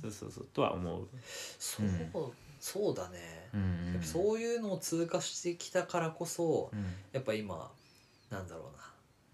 [0.00, 1.08] そうそうそうとは思う、
[1.58, 1.86] そう
[2.60, 3.48] そうだね。
[3.54, 6.84] うんやっぱそういうのを通過してきたからこそうん。
[7.12, 7.70] やっぱ今
[8.30, 8.70] なんだろうな、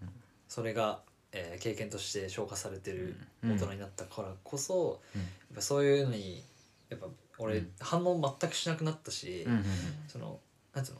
[0.03, 0.09] うん
[0.47, 3.51] それが、えー経験として消化されてるうん。
[3.55, 5.21] 大人になったからこそ、うん。
[5.21, 6.43] やっぱそういうのに
[6.89, 7.07] やっぱ
[7.37, 7.71] 俺、うん。
[7.79, 9.63] 反応全くしなくなったし、うんうん
[10.07, 10.39] その
[10.73, 10.99] なんつうの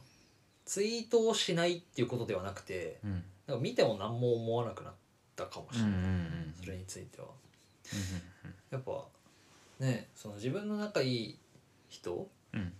[0.64, 3.24] ツイートをしないっていうことではなくてうん。
[3.46, 4.92] なんか見ても何も思わなくなっ
[5.36, 7.28] たかもしれない、うんうんうんそれについては。
[8.42, 8.54] うん。
[8.70, 9.04] やっぱ
[9.78, 11.38] ねその自分の仲いい
[12.00, 12.72] 人うん。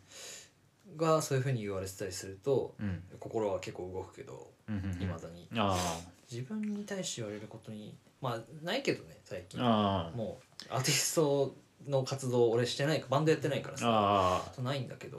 [0.96, 3.02] がそういうふうに言われてたりするとうん。
[3.18, 5.48] 心は結構動くけどうんうんいまだに。
[5.56, 5.76] あ
[6.30, 9.60] 自分に対して言われることにまあないけどね最近。
[9.62, 10.16] ああ。
[10.16, 10.38] も
[10.70, 11.54] うアーティスト
[11.86, 14.52] の活動俺してないかバンドやってないからさああ。
[14.54, 15.18] そうないんだけど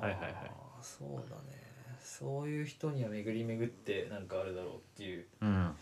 [0.00, 0.32] はいはいはい。
[0.32, 0.40] ま
[0.80, 1.62] あそうだね。
[2.02, 5.26] そういう人には巡り巡ってなんかあるだろうっていう。
[5.42, 5.74] うん。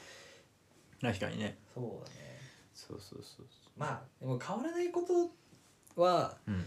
[1.00, 1.58] 確かにね。
[1.74, 2.40] そうだね。
[2.74, 3.46] そうそうそう。
[3.76, 6.64] まあでも変わらないことはうん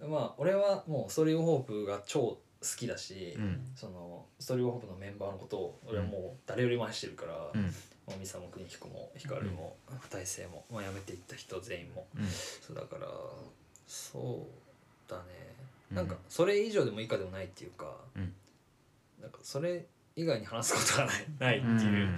[0.00, 2.38] まあ俺はもうストーリー・オブ・ホープが超好
[2.76, 3.60] きだし、うん。
[3.74, 7.62] そのストーリー・オブ・ホープのメンバーのことを俺はもう誰よりも愛してるから、うん。
[7.62, 9.76] もうミサも邦彦も光も
[10.10, 12.06] 大勢も、まあ、辞めていった人全員も。
[12.16, 12.26] うん。
[12.26, 13.06] そうだから
[13.86, 14.46] そ
[15.08, 15.22] うだね。
[15.90, 15.96] うん。
[15.96, 18.32] なんかそれ以上でも以下でもないっていうか、うん。
[19.20, 22.08] なんかそれ以外に話すことがないないっていう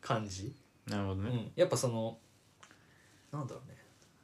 [0.00, 0.52] 感じ、
[0.86, 1.30] なるほどね。
[1.30, 1.52] うん。
[1.56, 2.16] やっぱその
[3.32, 3.76] なんだろうね、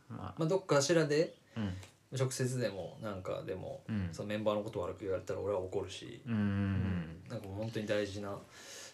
[0.09, 0.35] まあ。
[0.39, 1.75] まあ、どっかしらでうん
[2.13, 4.09] 直接でもなんかでも、うん。
[4.13, 6.35] そのメンバーのこと悪く言われたら俺は怒るし、うん。
[6.35, 8.37] うんなんかもう本当に大事な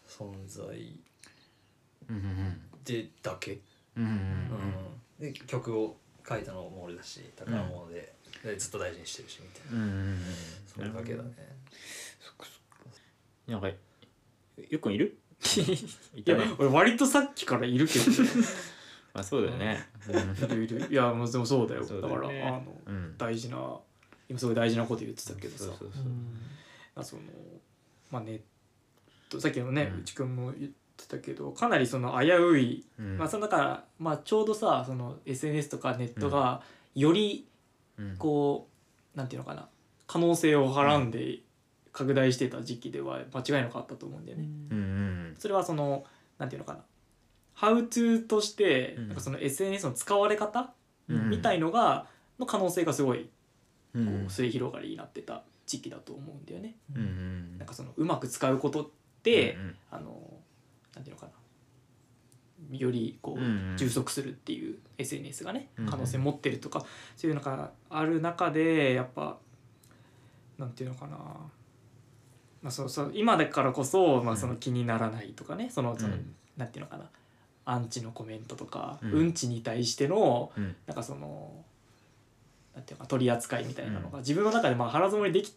[0.07, 0.67] 存在
[2.85, 3.59] でだけ、
[5.19, 5.97] で曲を
[6.29, 8.13] 書いたのも俺だし宝物で,、
[8.45, 10.17] でずっと大事にしてるしみたいな、
[10.67, 11.31] それだけだね、
[13.49, 15.17] なんかよくいる？
[16.15, 18.29] い いや俺割とさっきからいるけどね
[19.17, 19.79] まあそうだよね。
[20.07, 21.83] いるいるいやもうでもそうだよ。
[21.83, 23.15] そうだからあのうん。
[23.17, 23.57] 大事な
[24.29, 25.65] 今すごい大事なこと言ってたけどさ。
[25.65, 26.03] そうそうそう。
[26.97, 27.23] あその
[28.11, 28.41] まあネッ
[29.31, 30.01] トさっきのね、うん。
[30.01, 33.17] 内くんも言ってたけどかなりその危うい、うん。
[33.17, 36.61] まあそのだから、まあ、ちょうどさその SNS とかネットが
[36.95, 37.49] より
[37.99, 38.17] うん。
[38.19, 38.69] こ
[39.15, 39.67] う、なんていうのかな
[40.07, 41.39] 可能性をはらんで
[41.93, 44.45] 拡大してた時期では間違いなかったと思うんだよね。
[44.71, 45.35] うんうん。
[45.39, 46.05] それはその
[46.39, 46.81] なんていうのかな
[47.57, 49.09] 「How to」として、うん。
[49.09, 50.73] なんかその SNS の使われ方、
[51.09, 51.31] うん。
[51.31, 52.07] みたいのが
[52.39, 53.31] の可能性がすごいこ
[53.95, 56.77] ううん末広がりになってた時期だと思うんだよね。
[56.95, 57.59] うんうん。
[57.59, 58.89] なんかそのうまく使うことっ
[59.23, 59.77] て、うんうん。
[59.91, 60.41] あの
[60.95, 61.33] なんていうのかな。
[62.73, 63.77] よりこう、うんうん。
[63.77, 66.85] 充足するっていう SNS がね可能性持ってるとか、
[67.17, 69.39] そういうのがある中でやっぱ
[70.59, 71.17] なんていうのかな、
[72.63, 76.35] まあ、そうそう今だからこそ、まあ、その気にならないとかねそのその、うん。
[76.57, 77.05] なんていうのかな
[77.67, 80.75] アンチのコメントとか、ううんん、ちに対してのうん。
[80.87, 81.53] なんかその
[82.75, 85.53] なんていうのか取り扱いみたいなのが自分の中でまあ腹積もりでき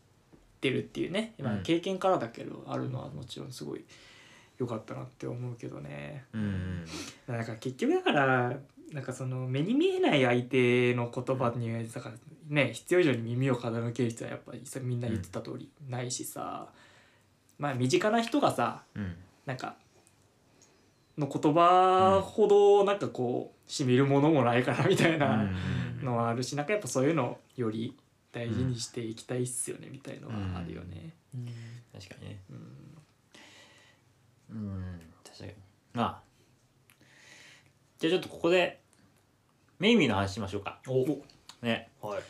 [0.60, 1.64] てるっていうね、まあうん。
[1.64, 3.86] 経験からだけどあるのはもちろんすごい
[4.58, 6.26] 良かったなって思うけどね。
[6.34, 6.86] うん
[7.28, 8.58] だから結局だから
[8.92, 12.16] なんかその目に見えない相手の言葉にだから
[12.48, 16.70] ね必要以上に耳を傾ける人はやっぱりさみんな言ってた通りないしさ、
[17.60, 19.16] まあ身近な人がさうん。
[19.46, 19.76] なんか
[21.20, 25.48] の言葉ほどなんかこうしみるものもないかなみたいな
[26.02, 27.96] のはあるしなんかやっぱそういうのをより
[28.32, 31.14] 大事にしていきたいっすよねみたいのはあるよね。
[31.94, 32.40] 確かにね。
[32.50, 32.98] うん。
[34.52, 35.00] うん。
[35.26, 35.54] 確かに。
[35.94, 36.22] まあ。
[37.98, 38.80] じゃあちょっとここで
[39.80, 40.80] メイミーの話しましょうか。
[40.88, 41.06] お。
[41.66, 41.90] ね。
[42.02, 42.22] はい。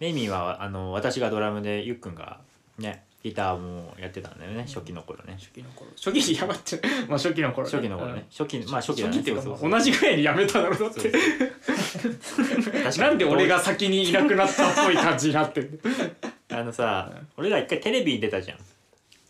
[0.00, 2.40] メイミーはあの私がドラムでゆっくんが
[2.78, 5.34] ねギターもやってたんだよね初期の頃ね。
[5.38, 5.90] 初期の頃。
[5.96, 7.72] 初期にやばっちゃうまあ初期の頃ね。
[7.72, 8.26] 初期の頃ね。
[8.30, 9.14] 初期まあ初期だね。
[9.16, 11.10] 初期っていうかそうそうまあ同じぐらいにやめただろうだって。
[13.00, 15.80] なんで俺が先にいなくなったっぽい感じになってる
[16.52, 18.58] あのさ俺ら一回テレビに出たじゃん。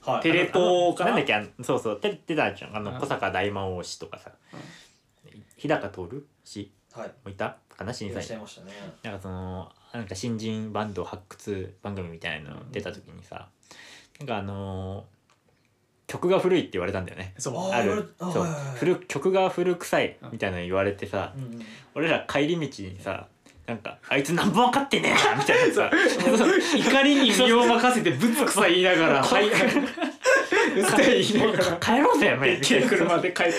[0.04, 0.22] はい。
[0.22, 1.11] テレ東かな？
[1.12, 1.12] な？
[1.12, 1.24] んだっ
[1.57, 1.62] け？
[1.62, 2.00] そうそう。
[2.00, 2.76] テ出たじゃん。
[2.76, 2.98] あのうん。
[2.98, 4.33] 小坂大魔王氏とかさ。
[5.57, 7.12] 日高徹氏はい。
[7.24, 7.59] もいた？
[7.76, 7.94] かな？
[7.94, 8.72] 審査いらっしゃい員ましたね。
[9.04, 13.48] なんかそのなんか新人バンド発掘番組みたいなの出た時にさ
[14.20, 15.14] なんかあのー
[16.07, 17.33] 曲が古いって言われたんだよね。
[17.38, 17.70] そう。
[17.72, 18.14] ある。
[18.20, 18.29] そう。
[18.29, 18.79] あはいはいはい。
[18.79, 21.62] 古曲が古臭いみたいなの言われてさうんうん。
[21.94, 23.27] 俺ら帰り道にさ
[23.66, 25.90] なんか「あいつ何も分かってねえな」 みたいなさ。
[26.77, 29.50] 怒りに身を任せてぶつくさ言いながら「はい」う。
[29.50, 29.55] っ
[30.96, 31.38] せえ言い。
[31.40, 33.53] ながら帰ろうぜやめみたいな車で帰って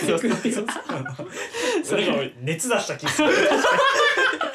[1.84, 3.30] それが熱出した気がする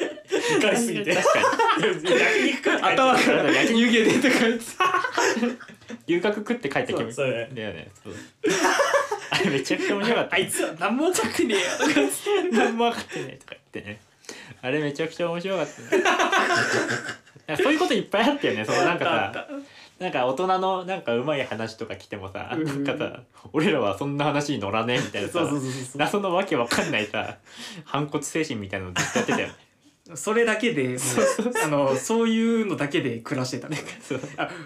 [0.77, 1.15] すぎて。
[1.15, 2.19] 確かに。
[2.19, 4.59] 焼肉食って頭から焼出て帰って
[6.07, 7.89] 牛角食って帰った気分そうだよね。
[8.03, 8.13] そう。
[9.29, 10.35] あれめちゃくちゃ面白かった。
[10.35, 11.91] あいつは何も分かってねえよとか
[12.51, 14.01] 何も分かってねえとか言ってね。
[14.61, 17.57] あれめちゃくちゃ面白かったね。
[17.57, 18.65] そういうこといっぱいあったよね。
[18.65, 19.47] そのなんかさ
[20.01, 23.21] なんか大人のなんかうまい話とか来てもさうんなんかさ
[23.53, 25.41] 俺らはそんな話に乗らねえみたいなさ
[25.95, 27.37] 謎のわけわかんないさ
[27.85, 29.53] 反骨精神みたいなのずっとやってたよね
[30.15, 30.97] それだけでもう
[31.63, 33.77] あのそういうのだけで暮らしてたね。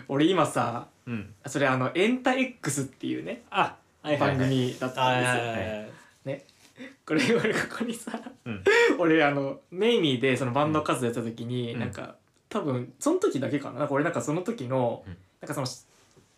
[0.08, 1.34] 俺今さうん。
[1.46, 4.38] それあの「エンタ X」っていうねあはいはい番はい。
[4.50, 5.90] 組だったはいんですよ、はいはい
[7.06, 8.64] これ俺ここにさ、うん。
[8.98, 11.80] 俺あのメイミーでそのバンド活動やった時に、うん。
[11.80, 12.16] なんか
[12.50, 13.80] 多分その時だけかな。
[13.80, 15.18] なんか俺なんかその時の、うん。
[15.42, 15.68] なんかその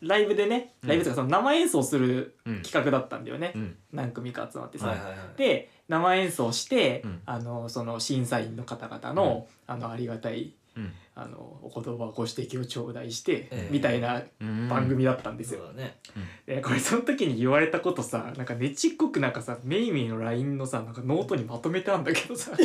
[0.01, 2.62] ライブでねライブというかその生演奏するうん。
[2.62, 3.75] 企画だったんだよね、うん。
[3.91, 7.21] 何組か集まってさ、はいはいはいで生演奏して、うん。
[7.25, 10.91] あのその審査員の方々の,、あのありがたいうん。
[11.15, 13.69] あのお言葉ご指摘を頂戴して、ええ。
[13.71, 14.67] みたいなうん。
[14.69, 15.71] 番組だったんですよ。
[15.73, 15.97] ね。
[16.45, 22.51] でこれその時に言われたことさなんかねちっこくなんかさメイミーの LINE のさなんかノートにまとめてあんだけどさ。
[22.60, 22.63] え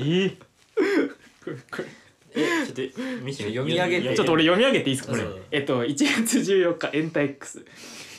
[0.00, 0.36] ー？
[1.44, 2.03] これこれ
[2.36, 4.14] えちょっと見せて読み上げて。
[4.16, 5.12] ちょっと俺読み上げていいですか？
[5.14, 5.24] これ。
[5.50, 7.64] えっと1月14日エンタ X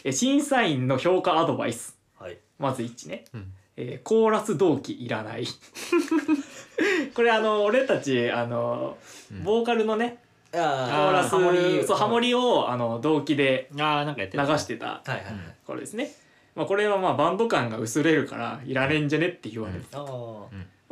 [0.03, 1.97] え審査員の評価アドバイス。
[2.19, 2.37] はい。
[2.59, 3.53] まず1ね、うん。
[3.77, 5.45] えーコーラス同期いらない。
[7.13, 8.97] これあの俺たちあの
[9.31, 9.43] うん。
[9.43, 10.17] ボーカルのね
[10.51, 11.11] コあー。
[11.11, 15.33] ラスハモリそうハモリをあの同期であーなんかやって流たしてたはいはいはい。
[15.65, 16.11] これですね、
[16.55, 20.05] まあ、これはまあバンド感が薄れるからいらねえんじゃねって言われて、ああ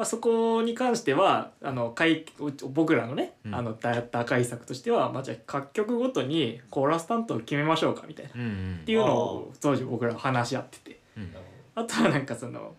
[0.04, 2.26] まあ、そこに関してはあの解
[2.74, 3.56] 僕らのね、うん。
[3.56, 8.32] あの打打開策としては、まあ、じゃあ各曲ごとにコーラス担当を決めましょうかみたいな。
[8.32, 8.46] っうんう
[8.82, 8.82] ん。
[8.86, 11.00] ていうのを当時僕らは話し合ってて。
[11.16, 11.34] うん。
[11.76, 12.76] あとはなんかその,、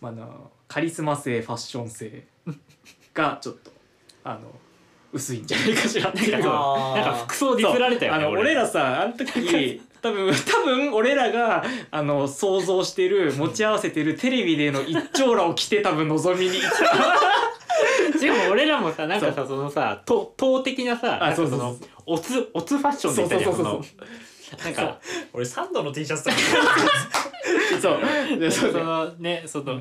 [0.00, 2.26] まあ、あのカリスマ性ファッション性
[3.12, 3.70] がちょっと
[4.24, 4.40] あの
[5.12, 6.08] 薄いんじゃないかしら。
[6.08, 16.58] っていうなんか服装ディスられたよねあの俺らさあの時 多分多分俺らがあの想像してる持ち合わせてるテレビでの一丁羅を着て多分望みに。
[16.60, 21.78] 行ったしかも俺らもさなんかさそのさと党的なさあそうそうそう。
[22.06, 23.84] オツオツファッションでそうそうそうその
[24.64, 25.00] なんか
[25.32, 26.36] 俺サンドの T シャツとか。
[27.80, 27.90] そ
[28.36, 28.38] う。
[28.38, 29.80] でそのねその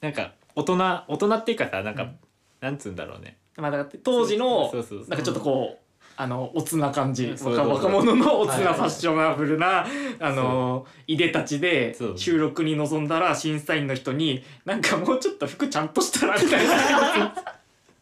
[0.00, 2.18] なんか大人大人っていうかさなんか、うん。
[2.60, 3.38] なんつうんだろうね。
[3.56, 5.08] まあだ当時のそうそうそう。
[5.08, 5.89] なんかちょっとこう
[6.20, 7.34] あのおつな感じ。
[7.42, 9.86] 若若者のおつなファッショナブルな
[10.18, 16.74] あのいでたちで収録に臨んだら審査員の人になんかもうちょっと服ちゃんとしたらみたいな。
[16.74, 17.44] だか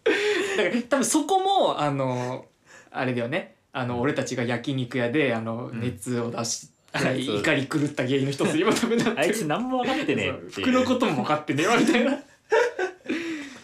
[0.04, 2.46] ら多分そこもあの
[2.90, 3.54] あれだよね。
[3.72, 5.80] あの俺たちが焼肉屋であのん。
[5.80, 7.16] 熱を出しそう。
[7.16, 12.18] 怒り狂った原因の一つにも多分なってあいるつ何も分かってねえ服のことも分かってねえわみたいな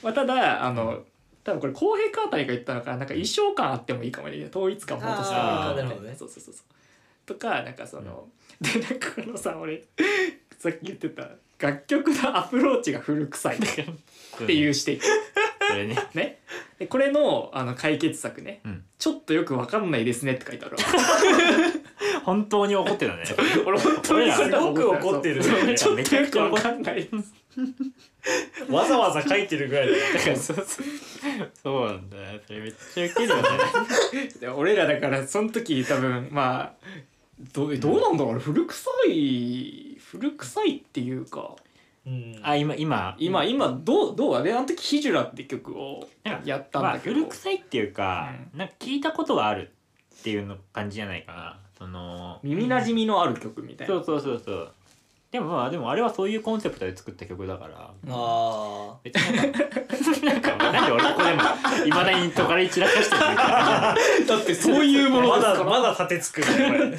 [0.01, 1.03] まあただあの
[1.45, 4.47] 多分これ浩平かあたりが言ったのかなんか衣装感あってもいいかもね。
[4.51, 6.15] 統一感もっとしたらいいかもね。
[6.19, 6.65] そうそうそうそう。
[7.27, 8.27] とかなんかその、
[8.61, 9.85] でなんかこのさ俺
[10.59, 11.29] さっき言ってた
[11.59, 15.01] 楽曲のアプローチが古臭いっていう指摘
[15.75, 15.97] それね。
[16.15, 16.41] ね。
[16.79, 18.85] でこれのあの解決策ね、うん。
[18.99, 20.83] ちょっとよく分かんないですねって書いてあるわ。
[22.25, 23.23] 本当に怒ってたね。
[23.67, 25.75] 俺本当にすごく怒ってるね。
[25.75, 27.09] ちょっとよく分かんない
[28.69, 30.67] わざわざ書いてるぐらいだよだからそうそう。
[31.63, 32.41] そうなんだよ。
[32.47, 33.49] それめっちゃウケるよね。
[34.41, 36.73] で俺らだからその時多分まあ
[37.53, 38.33] どうどうなんだろう。
[38.33, 41.57] あれ古臭い古臭いっていうか
[42.07, 42.41] うん。
[42.43, 43.17] あ今今。
[43.19, 46.09] 今今どうどうあれあの時「ヒジュラ」って曲を
[46.45, 49.71] やったんまあだけど、古臭いっていうか、なんか聞いたことがある
[50.21, 51.59] っていうの感じじゃないかな。
[51.79, 54.73] その耳なじみのある曲みたいな、そうそうそうそう。
[55.35, 57.91] でもまあでもあれはそういうコンセプトで作った曲だから。
[58.09, 59.59] あ別になんか
[60.25, 61.43] なんかなんで俺ここでも
[61.87, 63.95] いまだにとから散らかしてるみたいな。
[64.29, 65.59] だってそういうものまですから。
[65.59, 66.97] だまだ立てつくね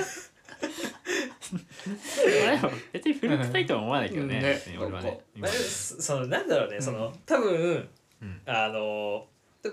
[2.93, 4.41] 別に古臭いとは思わないけどねうん。
[4.41, 4.53] ね。
[4.53, 7.89] 別に俺はねまあそそのなんだろうね、その多分、
[8.21, 8.41] うん。
[8.45, 9.27] あの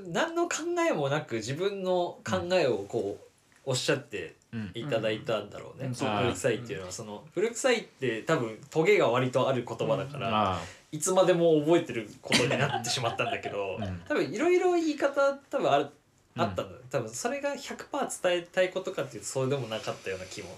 [0.08, 0.56] 何の考
[0.88, 4.70] えもなく自分の考えをこうおっしゃってうん。
[4.74, 6.92] いただいたんだろうね、古臭いっていうのは。
[6.92, 10.60] その古臭いって多分トゲが割とある言葉だから、まあ。
[10.90, 14.02] いつまでも覚えてることになってしまったんだけど、うん。
[14.06, 15.90] 多分いろいろ言い方多分あ
[16.36, 20.48] あったんだよ多分それが100%伝えたいことかっていうとそうでもなかったような気も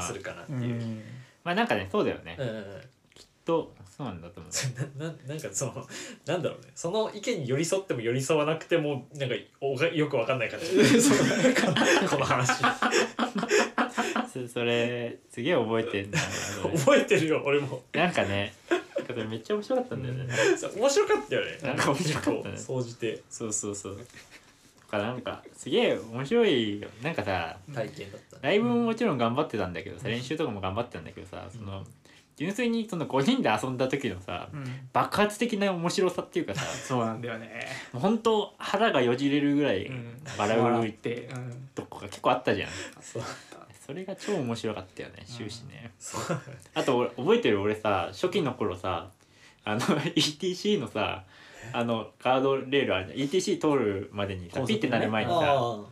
[0.00, 0.84] するかなってういう。
[0.84, 1.02] ん。
[1.42, 2.36] まあなんかねそうだよね。
[2.38, 2.64] うんうんうん。
[3.44, 4.52] とそうなんだと思う。
[5.02, 5.88] なななんかその
[6.24, 6.70] なんだろうね。
[6.76, 10.66] その意見に寄り添っても寄り添わなくてもなんかおがよくわかんない感じ。
[12.08, 12.52] この話。
[14.32, 17.82] そ それすげえ覚えてんだよなそれ覚えてるよ俺も。
[17.92, 20.32] なんかねなんかそれめっちゃ面白かったんだよね。
[20.56, 21.58] そう面白かったよね。
[21.60, 22.56] なんか面白かったね。
[22.56, 23.20] 総じて。
[23.28, 23.96] そうそうそう。
[23.96, 24.02] だ
[24.92, 26.88] からなんかすげえ面白いよ。
[27.02, 28.40] なんかさ体験だったね。
[28.42, 31.82] ライブももちろん頑張ってたんだけどさ練習とかも頑張ってたんだけどさその
[32.36, 34.64] 純粋にその5人で遊んだ時のさうん。
[34.92, 37.66] 爆発的な面白さっていうかさ そうなんだよね。
[37.94, 40.22] 本当腹がよじれるぐらいうん。
[40.36, 41.30] 笑うって。
[41.32, 41.68] うん。
[41.74, 42.68] とこが結構あったじゃん。
[43.00, 43.22] そう。
[43.86, 45.90] それが超面白かったよね終始ね。
[46.74, 49.08] あと俺覚えてる俺さ初期の頃さ
[49.64, 51.24] あの ETC のさ
[51.72, 53.18] あのガードレールあるじゃん。
[53.28, 54.66] ETC 通るまでにさね。
[54.66, 55.38] ピッてなる前にさ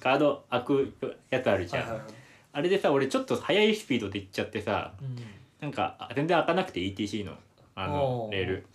[0.00, 0.94] ガード開く
[1.30, 2.14] やつあるじゃん、はいはいはい
[2.52, 5.16] あれでさ俺ちょっと速いスピードで行っちゃってさうん。
[5.60, 7.34] なんかあ全然開かなくて ETC の
[7.76, 8.66] あのレール。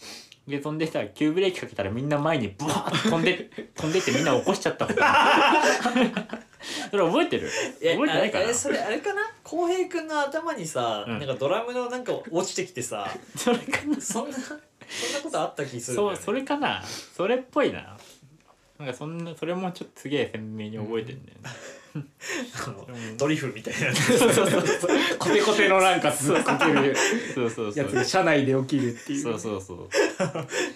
[0.48, 4.88] でそんでさ急ブレーキかけたらみんな前にブワーッと飛んで 飛んでってみんな起こしちゃった
[6.90, 7.50] それ覚えてる？
[7.82, 8.54] え覚えてないかな？
[8.54, 9.22] それあれかな？
[9.44, 11.20] 浩平君の頭にさ、うん。
[11.20, 13.08] なんかドラムのなんか落ちてきてさ。
[13.36, 14.00] それかな？
[14.00, 14.38] そんな
[14.90, 16.04] そんなことあった気するね。
[16.04, 16.84] そうそれかな。
[16.84, 17.98] それっぽいな。
[18.80, 22.06] なんかそんなそれもちょっとすげえ鮮明に覚えてんだよね、
[23.18, 24.62] ドリフみたいなそうそうそう
[25.18, 26.94] コテコテのなんかすごいかける
[27.34, 27.86] そうそうそう。
[27.86, 29.22] やつが車内で起きるっていう。
[29.22, 29.90] そうそうそう。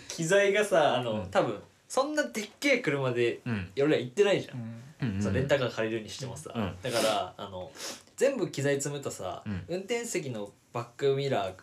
[0.07, 1.27] 機材がさあの、うん。
[1.29, 3.69] 多分そんなでっけえ車でうん。
[3.75, 5.15] 俺ら行ってないじゃん、うん。
[5.15, 5.21] うん。
[5.21, 6.75] そうレンタカー借りるにしてもさ、うん。
[6.81, 7.69] だからあの
[8.15, 9.65] 全部機材積むとさ、うん。
[9.67, 11.53] 運転席のバックミラー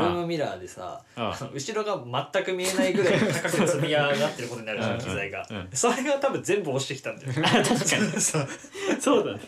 [0.00, 5.68] ルームミラーでさあ後ろが全く見えないぐらい高く積み上がってることになるじゃうんん機材が、うん。
[5.72, 8.20] それが多分全部落ちてきたんだよあ確かに。
[8.20, 9.24] そう。
[9.24, 9.40] だね。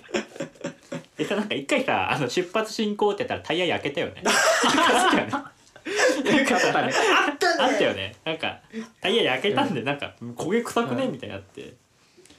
[1.16, 4.22] でさなんか一回さあの出発進行ってやったらタイヤ焼けたよね。
[4.26, 5.32] あったよね。
[5.32, 5.52] あ
[6.48, 6.92] ったね。
[7.58, 8.16] あったよね。
[8.24, 8.60] なんか
[9.00, 11.06] タイヤ焼けたんでなんか焦げ臭くね？
[11.06, 11.74] みたいになって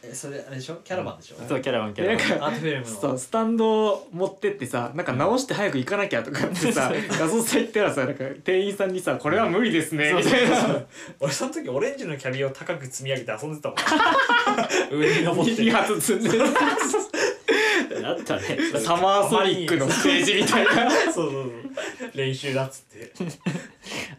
[0.10, 0.76] えそれあれでしょ？
[0.84, 10.82] キャラバンでしょ、そうキャラバンキャラバンなんかアートフィルムのそうスタンド持ってってさなんか直して早く行かなきゃとかってさ画像さ言ったらさなんか店員さんにさ「これは無理ですね」みたいな。
[11.20, 13.78] 俺その時オレンジのキャビを高く積み上げて遊んでたもん。
[15.00, 15.62] 上に登って。
[15.64, 16.38] 2発積んで
[18.06, 20.92] あったねサマーソニックのステージみたいな。
[20.92, 21.52] そうそうそう。
[22.16, 23.12] 練習だっつって。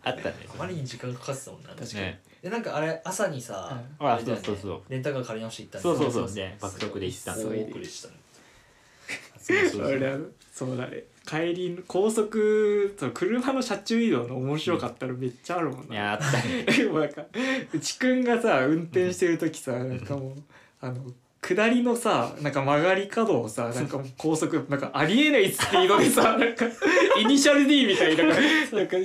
[0.03, 0.35] あったね。
[0.55, 1.69] あまりに時間かかってたもんな。
[1.71, 4.07] 確ねでなんかあれ朝にさ、うん。
[4.07, 4.43] あれだよね。
[4.45, 4.83] そうそうそう。
[4.89, 6.37] レンタカー借り直して行ったんそうそううそう。
[6.37, 7.35] ね爆速で行った。
[7.35, 8.15] そう遅れしたね
[9.39, 9.69] そうそう。
[9.71, 10.19] そう俺は
[10.53, 11.05] そうだね。
[11.29, 16.65] 帰りの高速その車の車中移動の面白かったのめっちゃあるもんな、いやあったね。
[16.65, 17.23] で もなんか
[17.75, 20.35] 内くんがさ運転してる時さなんかもう
[20.81, 21.05] あの
[21.41, 26.67] 下りのさなんか曲がり角をさなんか高速なんかありえないスピードでさ なんか
[27.19, 28.25] イニシャル D みたいな。
[28.25, 28.43] なんか
[28.77, 28.97] なんか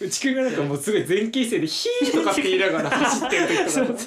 [0.00, 4.00] 内くんがなんかもうすごい前傾姿勢でヒーとかって言いながら走ってる時とか。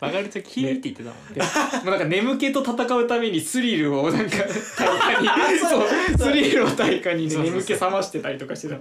[0.00, 1.34] 曲がるとキーって言ってたもんね。
[1.34, 4.36] でもうなんか眠気と戦うためにスリルをなんか
[4.76, 5.88] 対価にそう。
[6.18, 7.54] スリルを対価にねそうそうそう。
[7.54, 8.80] 眠気覚ましてたりとかしてたの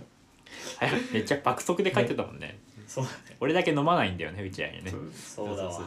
[0.80, 2.59] はいめっちゃ爆速で帰ってたもんね。
[2.88, 3.05] そう。
[3.05, 4.91] だね俺だけ飲まないんだよねうちらにね。
[5.16, 5.57] そう。
[5.57, 5.74] だわ。
[5.74, 5.86] そう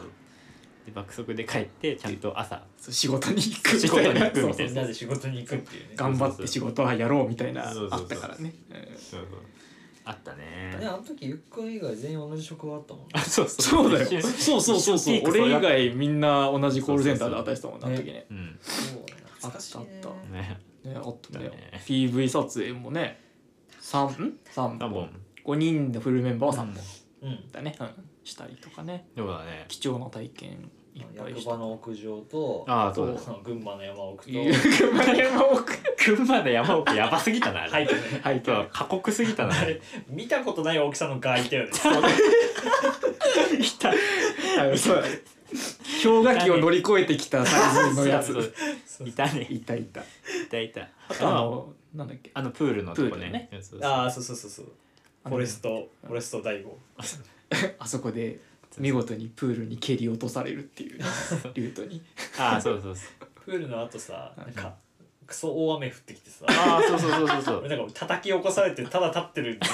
[0.85, 4.35] で爆速で帰ってちゃんと朝そう仕事に行くみ仕事にたいな。
[4.35, 5.93] そう行くみたいなみんなで仕事に行くっていうね。
[5.95, 7.99] 頑張って仕事はやろうみたいなそうそうそう。
[8.01, 8.53] あったからね。
[8.69, 9.25] うんそうそう。
[10.07, 10.77] あったね。
[10.79, 13.09] ねあの時ゆっくん以外全員同じ職場あったもんね。
[13.13, 13.83] あそうそう。
[13.83, 14.21] そうだよ。
[14.21, 15.21] そうそうそうそう。
[15.23, 18.25] 俺以外みんな同じコールセンターで働いてたもんなあの時ね。
[18.29, 18.59] うん。
[18.61, 19.05] そうね
[19.41, 19.79] あった。
[19.79, 19.85] あっ
[20.31, 20.59] ね。
[20.83, 21.45] ねあったね。
[21.45, 21.83] ね。
[21.85, 23.19] PV 撮影もね
[23.79, 24.89] 三ん三多分。
[24.89, 25.09] 本
[25.45, 26.75] 5人のフルメンバーは3本
[27.23, 27.51] うん。
[27.51, 27.87] だね、うん、
[28.25, 29.07] したりとかね。
[29.15, 29.65] そうだね。
[29.69, 31.51] 貴重な体験いっぱいした。
[31.51, 34.31] 役場の屋上とああそうだあの群馬の山奥と。
[34.31, 35.73] 熊山奥。
[36.05, 37.61] 群馬の山奥やばすぎたな。
[37.61, 37.87] あれはい
[38.21, 39.53] はいそう過酷すぎたな。
[40.09, 41.69] 見たことない大きさのガいたよね
[43.59, 43.89] いた。
[43.89, 45.03] あのそう。
[46.03, 48.33] 氷河期を乗り越えてきたサイズのやつ。
[48.33, 48.53] そう
[48.87, 49.47] そういたね。
[49.49, 50.01] いたいた。
[50.01, 50.03] い
[50.49, 50.89] たいた。
[51.09, 52.31] あとあのなんだっけ？
[52.33, 53.61] あのプールのとこプールねね。
[53.61, 54.65] そうそうああそうそうそうそう。
[55.25, 56.77] フォレストフォレスト大悟
[57.79, 58.39] あそこで
[58.77, 61.05] 見事にプールに蹴り落とされるっていうね
[61.55, 62.01] リュートに。
[62.37, 63.05] ああそうそうそう。
[63.45, 64.73] プールの後さなんか
[65.27, 66.45] クソ大雨降ってきてさ。
[66.47, 67.57] ああそうそうそうそうそう。
[67.65, 69.67] 俺 なんか叩き起こされてただ立ってるな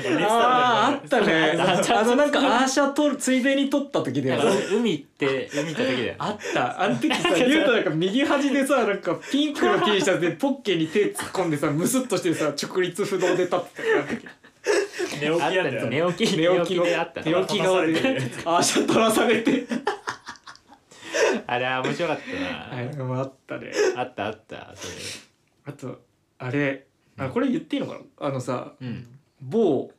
[0.00, 1.56] んか熱あーあったね。
[1.58, 6.14] あのなんかアーシャ撮るついでに撮った時だよ海行って海行った時だよ。
[6.18, 6.82] あった。
[6.82, 13.54] あの時さリュウトなんか右端でさなんかピンクの T シャツでポッケに手突っ込んでさムスッとしてさ直立不動で立ってた
[15.20, 16.74] 寝起きあったよ寝起き寝起き。
[16.76, 17.22] のであった。
[17.22, 18.42] 寝起き顔で立たされて。
[18.42, 19.66] るアーシャ撮らされて。
[21.46, 23.72] あれは面白かったな、はいもうあったね。
[23.96, 24.72] あったあった。
[24.76, 24.94] それ。
[25.66, 26.00] あと
[26.38, 26.86] あれ
[27.18, 28.28] あこれ言っていいのかな？
[28.28, 29.06] あのさうん。
[29.40, 29.90] 某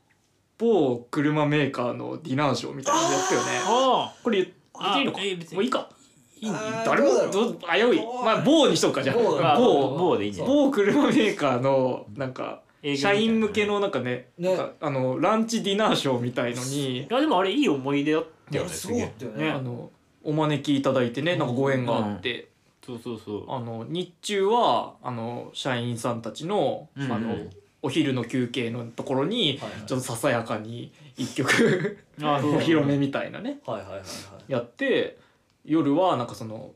[0.58, 3.48] 某車メーカーのディナーショーみたいなのやったよね。
[3.66, 5.20] あこれ言言っていいのか？
[5.20, 5.90] あえもういいか？
[6.42, 6.52] いい
[6.86, 8.02] 誰も危うい。
[8.24, 9.16] まあ某にしとくかじゃあ。
[9.16, 10.54] 某あ某某でいいんじゃない？
[10.54, 12.62] 某車メーカーのなんか
[12.96, 14.50] 社員向けのなんかねね。
[14.50, 17.00] なんかあのランチディナーショーみたいのに。
[17.00, 18.66] いやでもあれいい思い出だったよ。
[18.66, 19.50] ねよね。
[19.50, 19.90] あの
[20.24, 22.50] お招きいただいてねなんかご縁があって、
[22.86, 23.52] そうそうそう。
[23.52, 27.12] あの日中はあの社員さんたちの,、うん。
[27.12, 27.36] あの
[27.82, 29.88] お昼の休憩のところにはいはい。
[29.88, 32.24] ちょっとささやかに一曲 お
[32.60, 33.60] 披露目みたいなね。
[33.66, 34.52] はいはいはいはい。
[34.52, 35.18] やって
[35.64, 36.72] 夜はなんかその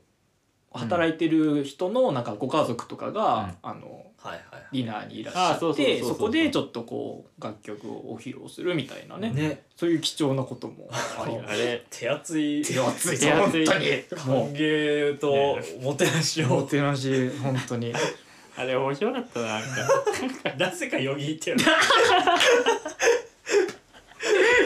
[0.72, 9.30] 働いてる人のなんかご家族とかが、あのはいはいディナーにいらっしあゃってそこでちょっとこう楽曲をお披露するみたいなね。
[9.30, 9.62] ね。
[9.76, 12.62] そういう貴重なこともあり あれ手厚い。
[12.62, 13.18] 手厚い。
[13.18, 13.66] 手厚い。
[13.66, 17.92] 本当に歓も迎とおもてなしうおもをてなし本当に
[18.56, 21.56] あれ面白かったななんかなぜかよぎってる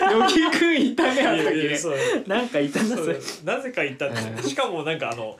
[0.01, 1.79] 乃木くんいたねあの時ね
[2.27, 2.97] なんかいたな
[3.45, 5.39] なぜか言ったしかもなんかあの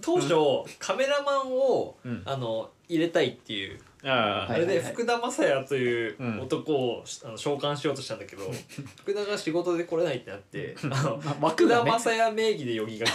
[0.00, 0.34] 当初
[0.78, 2.22] カメラマンをうん。
[2.24, 4.84] あの入れたいっていうあああれではいはい。
[4.84, 6.40] はい福田正也といううん。
[6.40, 8.44] 男をあの召喚しようとしたんだけど
[9.02, 13.06] 福田が仕事で来れないってなってあのま枠福田がね正也名義でよぎが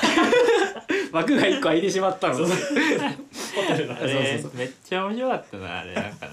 [1.14, 2.36] 枠が一個空いてしまったの。
[2.36, 2.56] そうね
[3.32, 3.66] そう。
[3.66, 4.58] ホテルのあそうれそうそう。
[4.58, 6.32] めっちゃ面白かったなあれなんかな。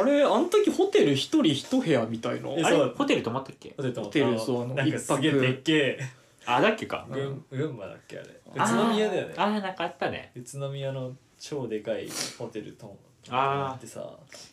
[0.00, 2.48] あれあの時ホテル一人一部屋みたいな。
[2.50, 2.76] えあれ？
[2.76, 2.94] そう。
[2.96, 3.74] ホテル泊まったっけ？
[3.76, 5.98] ホテルとホテルそうあのなんかすげえでっけえ。
[6.46, 7.06] あだっけか。
[7.10, 8.28] 群群馬だっけあれ。
[8.28, 9.34] あ宇都宮だよね。
[9.36, 10.32] あーなんかあったね。
[10.36, 12.96] 宇都宮の超でかいホテルと
[13.30, 13.76] あー。
[13.76, 14.08] ってさ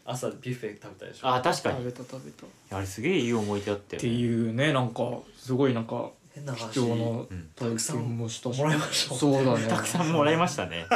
[0.05, 1.27] 朝ビュッフェ食べたでしょ。
[1.27, 1.77] あー確かに。
[1.77, 2.45] 食べた食べた。
[2.45, 5.03] っあれすげえいい思い出だったよてねいうねなんか
[5.37, 6.73] すごいなんか変な話。
[6.73, 7.49] 貴重なうん。
[7.55, 8.59] 体験もしたし。
[8.61, 9.67] もらいましたそうだね。
[9.67, 10.85] たくさんもらいましたね。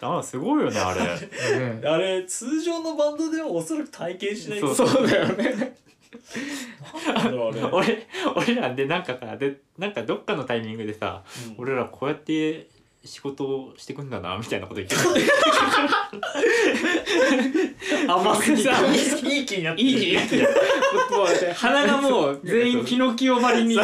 [0.00, 1.00] あすごいよねあれ。
[1.02, 1.86] ね。
[1.86, 4.60] あれ通常のバンドではおそらく体験しない。
[4.60, 4.74] そう。
[4.74, 5.76] そうだよね
[7.14, 7.34] あれ。
[7.70, 8.06] 俺
[8.36, 11.22] 俺らでなんかさでなんかどっかのタイミングでさ
[11.56, 11.64] うん。
[11.64, 12.66] 俺らこうやって
[13.04, 14.96] 仕事をしてくんだなみたいなこと言って
[18.08, 19.02] 甘すぎたいい
[19.38, 19.88] いい気になってる。
[19.88, 20.48] いい気になってる。
[21.54, 23.78] 鼻がもう全員ピノキオばりに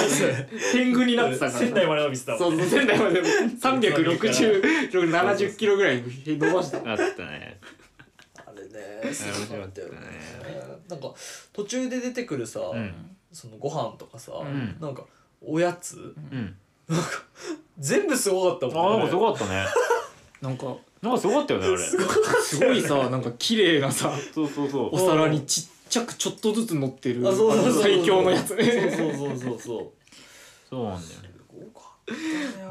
[0.72, 6.78] 天狗になってたから仙台まで伸びてたそうそう仙台まで36070 キロぐらい伸ばした。
[6.78, 6.98] あったねあ
[7.32, 7.58] れね
[9.12, 9.98] すごかったよね
[10.42, 11.14] 面なんか
[11.52, 12.94] 途中で出てくるさ、うん。
[13.32, 14.76] そのご飯とかさ、ん。
[14.80, 15.04] なんか
[15.44, 15.96] おやつ？
[15.96, 16.56] うん。
[17.78, 19.64] 全部すごかったもんあなんかすごかったね。
[20.40, 20.66] なんか
[21.02, 21.78] なんかすごかったよねあれ。
[21.78, 24.90] すごすごいさなんか綺麗なさそうそうそう。
[24.92, 28.54] お皿にちっちゃくちょっとずつ乗ってるあそうそうそう最強のやつ。
[28.54, 28.64] ね
[28.96, 29.60] そうそうそうそう。
[29.60, 29.92] そう
[30.70, 31.34] そうなんだよね。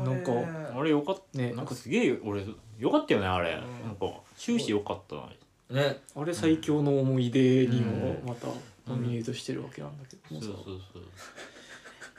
[0.05, 0.31] なんか
[0.79, 1.37] あれよかった。
[1.39, 1.51] ね。
[1.53, 2.45] なんかすげえ俺
[2.77, 3.55] よかったよねあれ。
[3.55, 3.61] ん。
[3.85, 4.07] なんか
[4.37, 5.15] 終始よかった。
[5.15, 5.21] な
[5.69, 6.01] ね。
[6.15, 8.27] あれ最強の思い出にもうん。
[8.27, 8.47] また
[8.87, 10.47] ノミネートしてるわけなんだけどもさ。
[10.47, 10.99] そうそうそ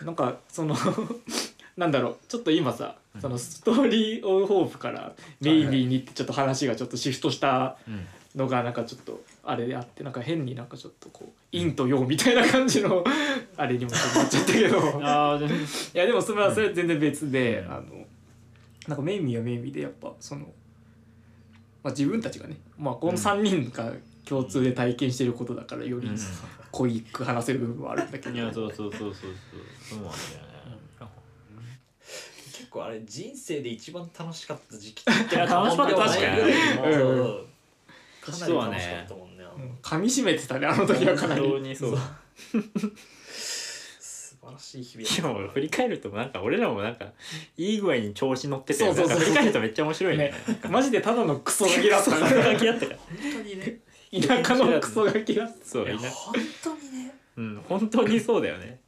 [0.02, 0.76] うなんかその
[1.76, 2.16] なんだろう。
[2.28, 8.06] ちょっと今さそのストーリー・オブ・ホープからメイビーにってちょっと話がちょっとシフトしたうん。
[8.34, 13.04] のがなんかちょっとあれであってなんか変になんかちょっとこう陰と陽みたいな感じの
[13.56, 14.78] あれにもちょっとなっちゃったけど。
[15.94, 17.72] いやでもそれはそれは全然別で、うん。
[17.72, 18.04] あの
[18.88, 20.52] なんかメイミーはメイミーでやっぱその、
[21.84, 23.92] まあ、自分たちがね、まあ、この3人が
[24.24, 26.18] 共通で体験してることだからよりうん。
[26.72, 29.30] 濃いく話せる部分はあるんだけど、いやそうそうそうそうそう。
[29.90, 30.14] そうなんだよね
[32.52, 36.40] 結構あれ人生で一番楽しかった時期いや楽しかった確かに。
[36.40, 37.20] うん。
[37.20, 37.46] うん
[38.20, 39.44] かなり楽しかったもんね。
[39.82, 41.98] 噛み締めてたねあの時はかな本当りにそう
[44.58, 47.06] 素晴らしい日々しかも振り返るとなんか俺らもなんか
[47.56, 49.16] いい具合に調子乗っててそうそうそう。
[49.16, 50.24] なんか振り返るとめっちゃ面白いね。
[50.24, 50.34] ね
[50.68, 52.10] マジでただのクソガキだった。
[52.10, 53.78] からだけだったから本当にね。
[54.12, 55.64] 田舎のクソガキだった。
[55.64, 55.98] そう本
[56.62, 57.14] 当にね。
[57.36, 58.80] うん本当にそうだよね。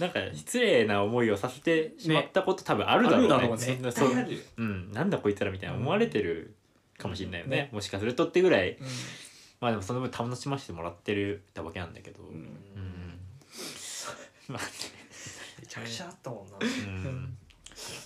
[0.00, 3.34] なんか失礼な思いをさせてしまったこと、多分あるだろうね。
[3.34, 3.64] あるだろうね。
[3.64, 4.40] そんなそう絶対あるよ。
[4.58, 6.54] うん、なんだこいつらみたいな思われてる
[6.96, 8.72] かもしれないよね,、ねもしかするとってぐらい。
[8.72, 8.86] うん。
[9.60, 12.22] まあでもその分楽しませてもらってるたわけなんだけど。
[12.22, 12.48] うん、うん
[14.52, 14.62] まあ
[15.60, 16.56] めちゃくちゃあったもんな。
[16.60, 17.36] うん。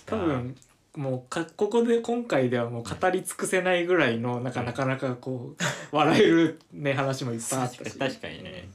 [0.05, 0.55] 多分
[0.95, 5.55] もうかここで今回ではもう語り尽くせないぐらいのなんかなかなかこ
[5.91, 7.97] う笑えるね話もいっぱいあったし。
[7.97, 8.67] 確かにね。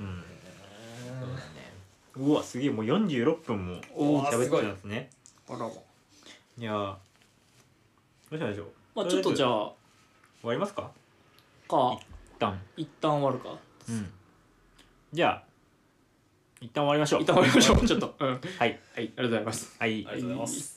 [0.00, 0.24] うん、
[1.18, 1.40] そうだね。
[2.16, 5.10] うわすげえもう46分もおー喋ってたんですね。
[5.48, 6.62] あらまい。
[6.62, 6.96] やー。
[8.30, 8.66] どうしましょう。
[8.94, 9.72] まあちょっとじゃああ。
[10.40, 10.90] 終わりますか？
[11.68, 11.98] か。
[12.36, 12.60] 一旦。
[12.76, 13.58] 一旦終わるか。
[13.88, 14.12] うん。
[15.12, 15.44] じゃあ
[16.64, 17.22] 一旦終わりましょう。
[17.22, 17.86] 一旦終わりましょう。
[17.86, 18.14] ちょっと。
[18.18, 18.28] うん。
[18.28, 18.40] はい。
[18.58, 18.78] はい。
[18.96, 19.76] ありがとうございます。
[19.78, 19.90] はい。
[19.90, 20.73] ありがとうございます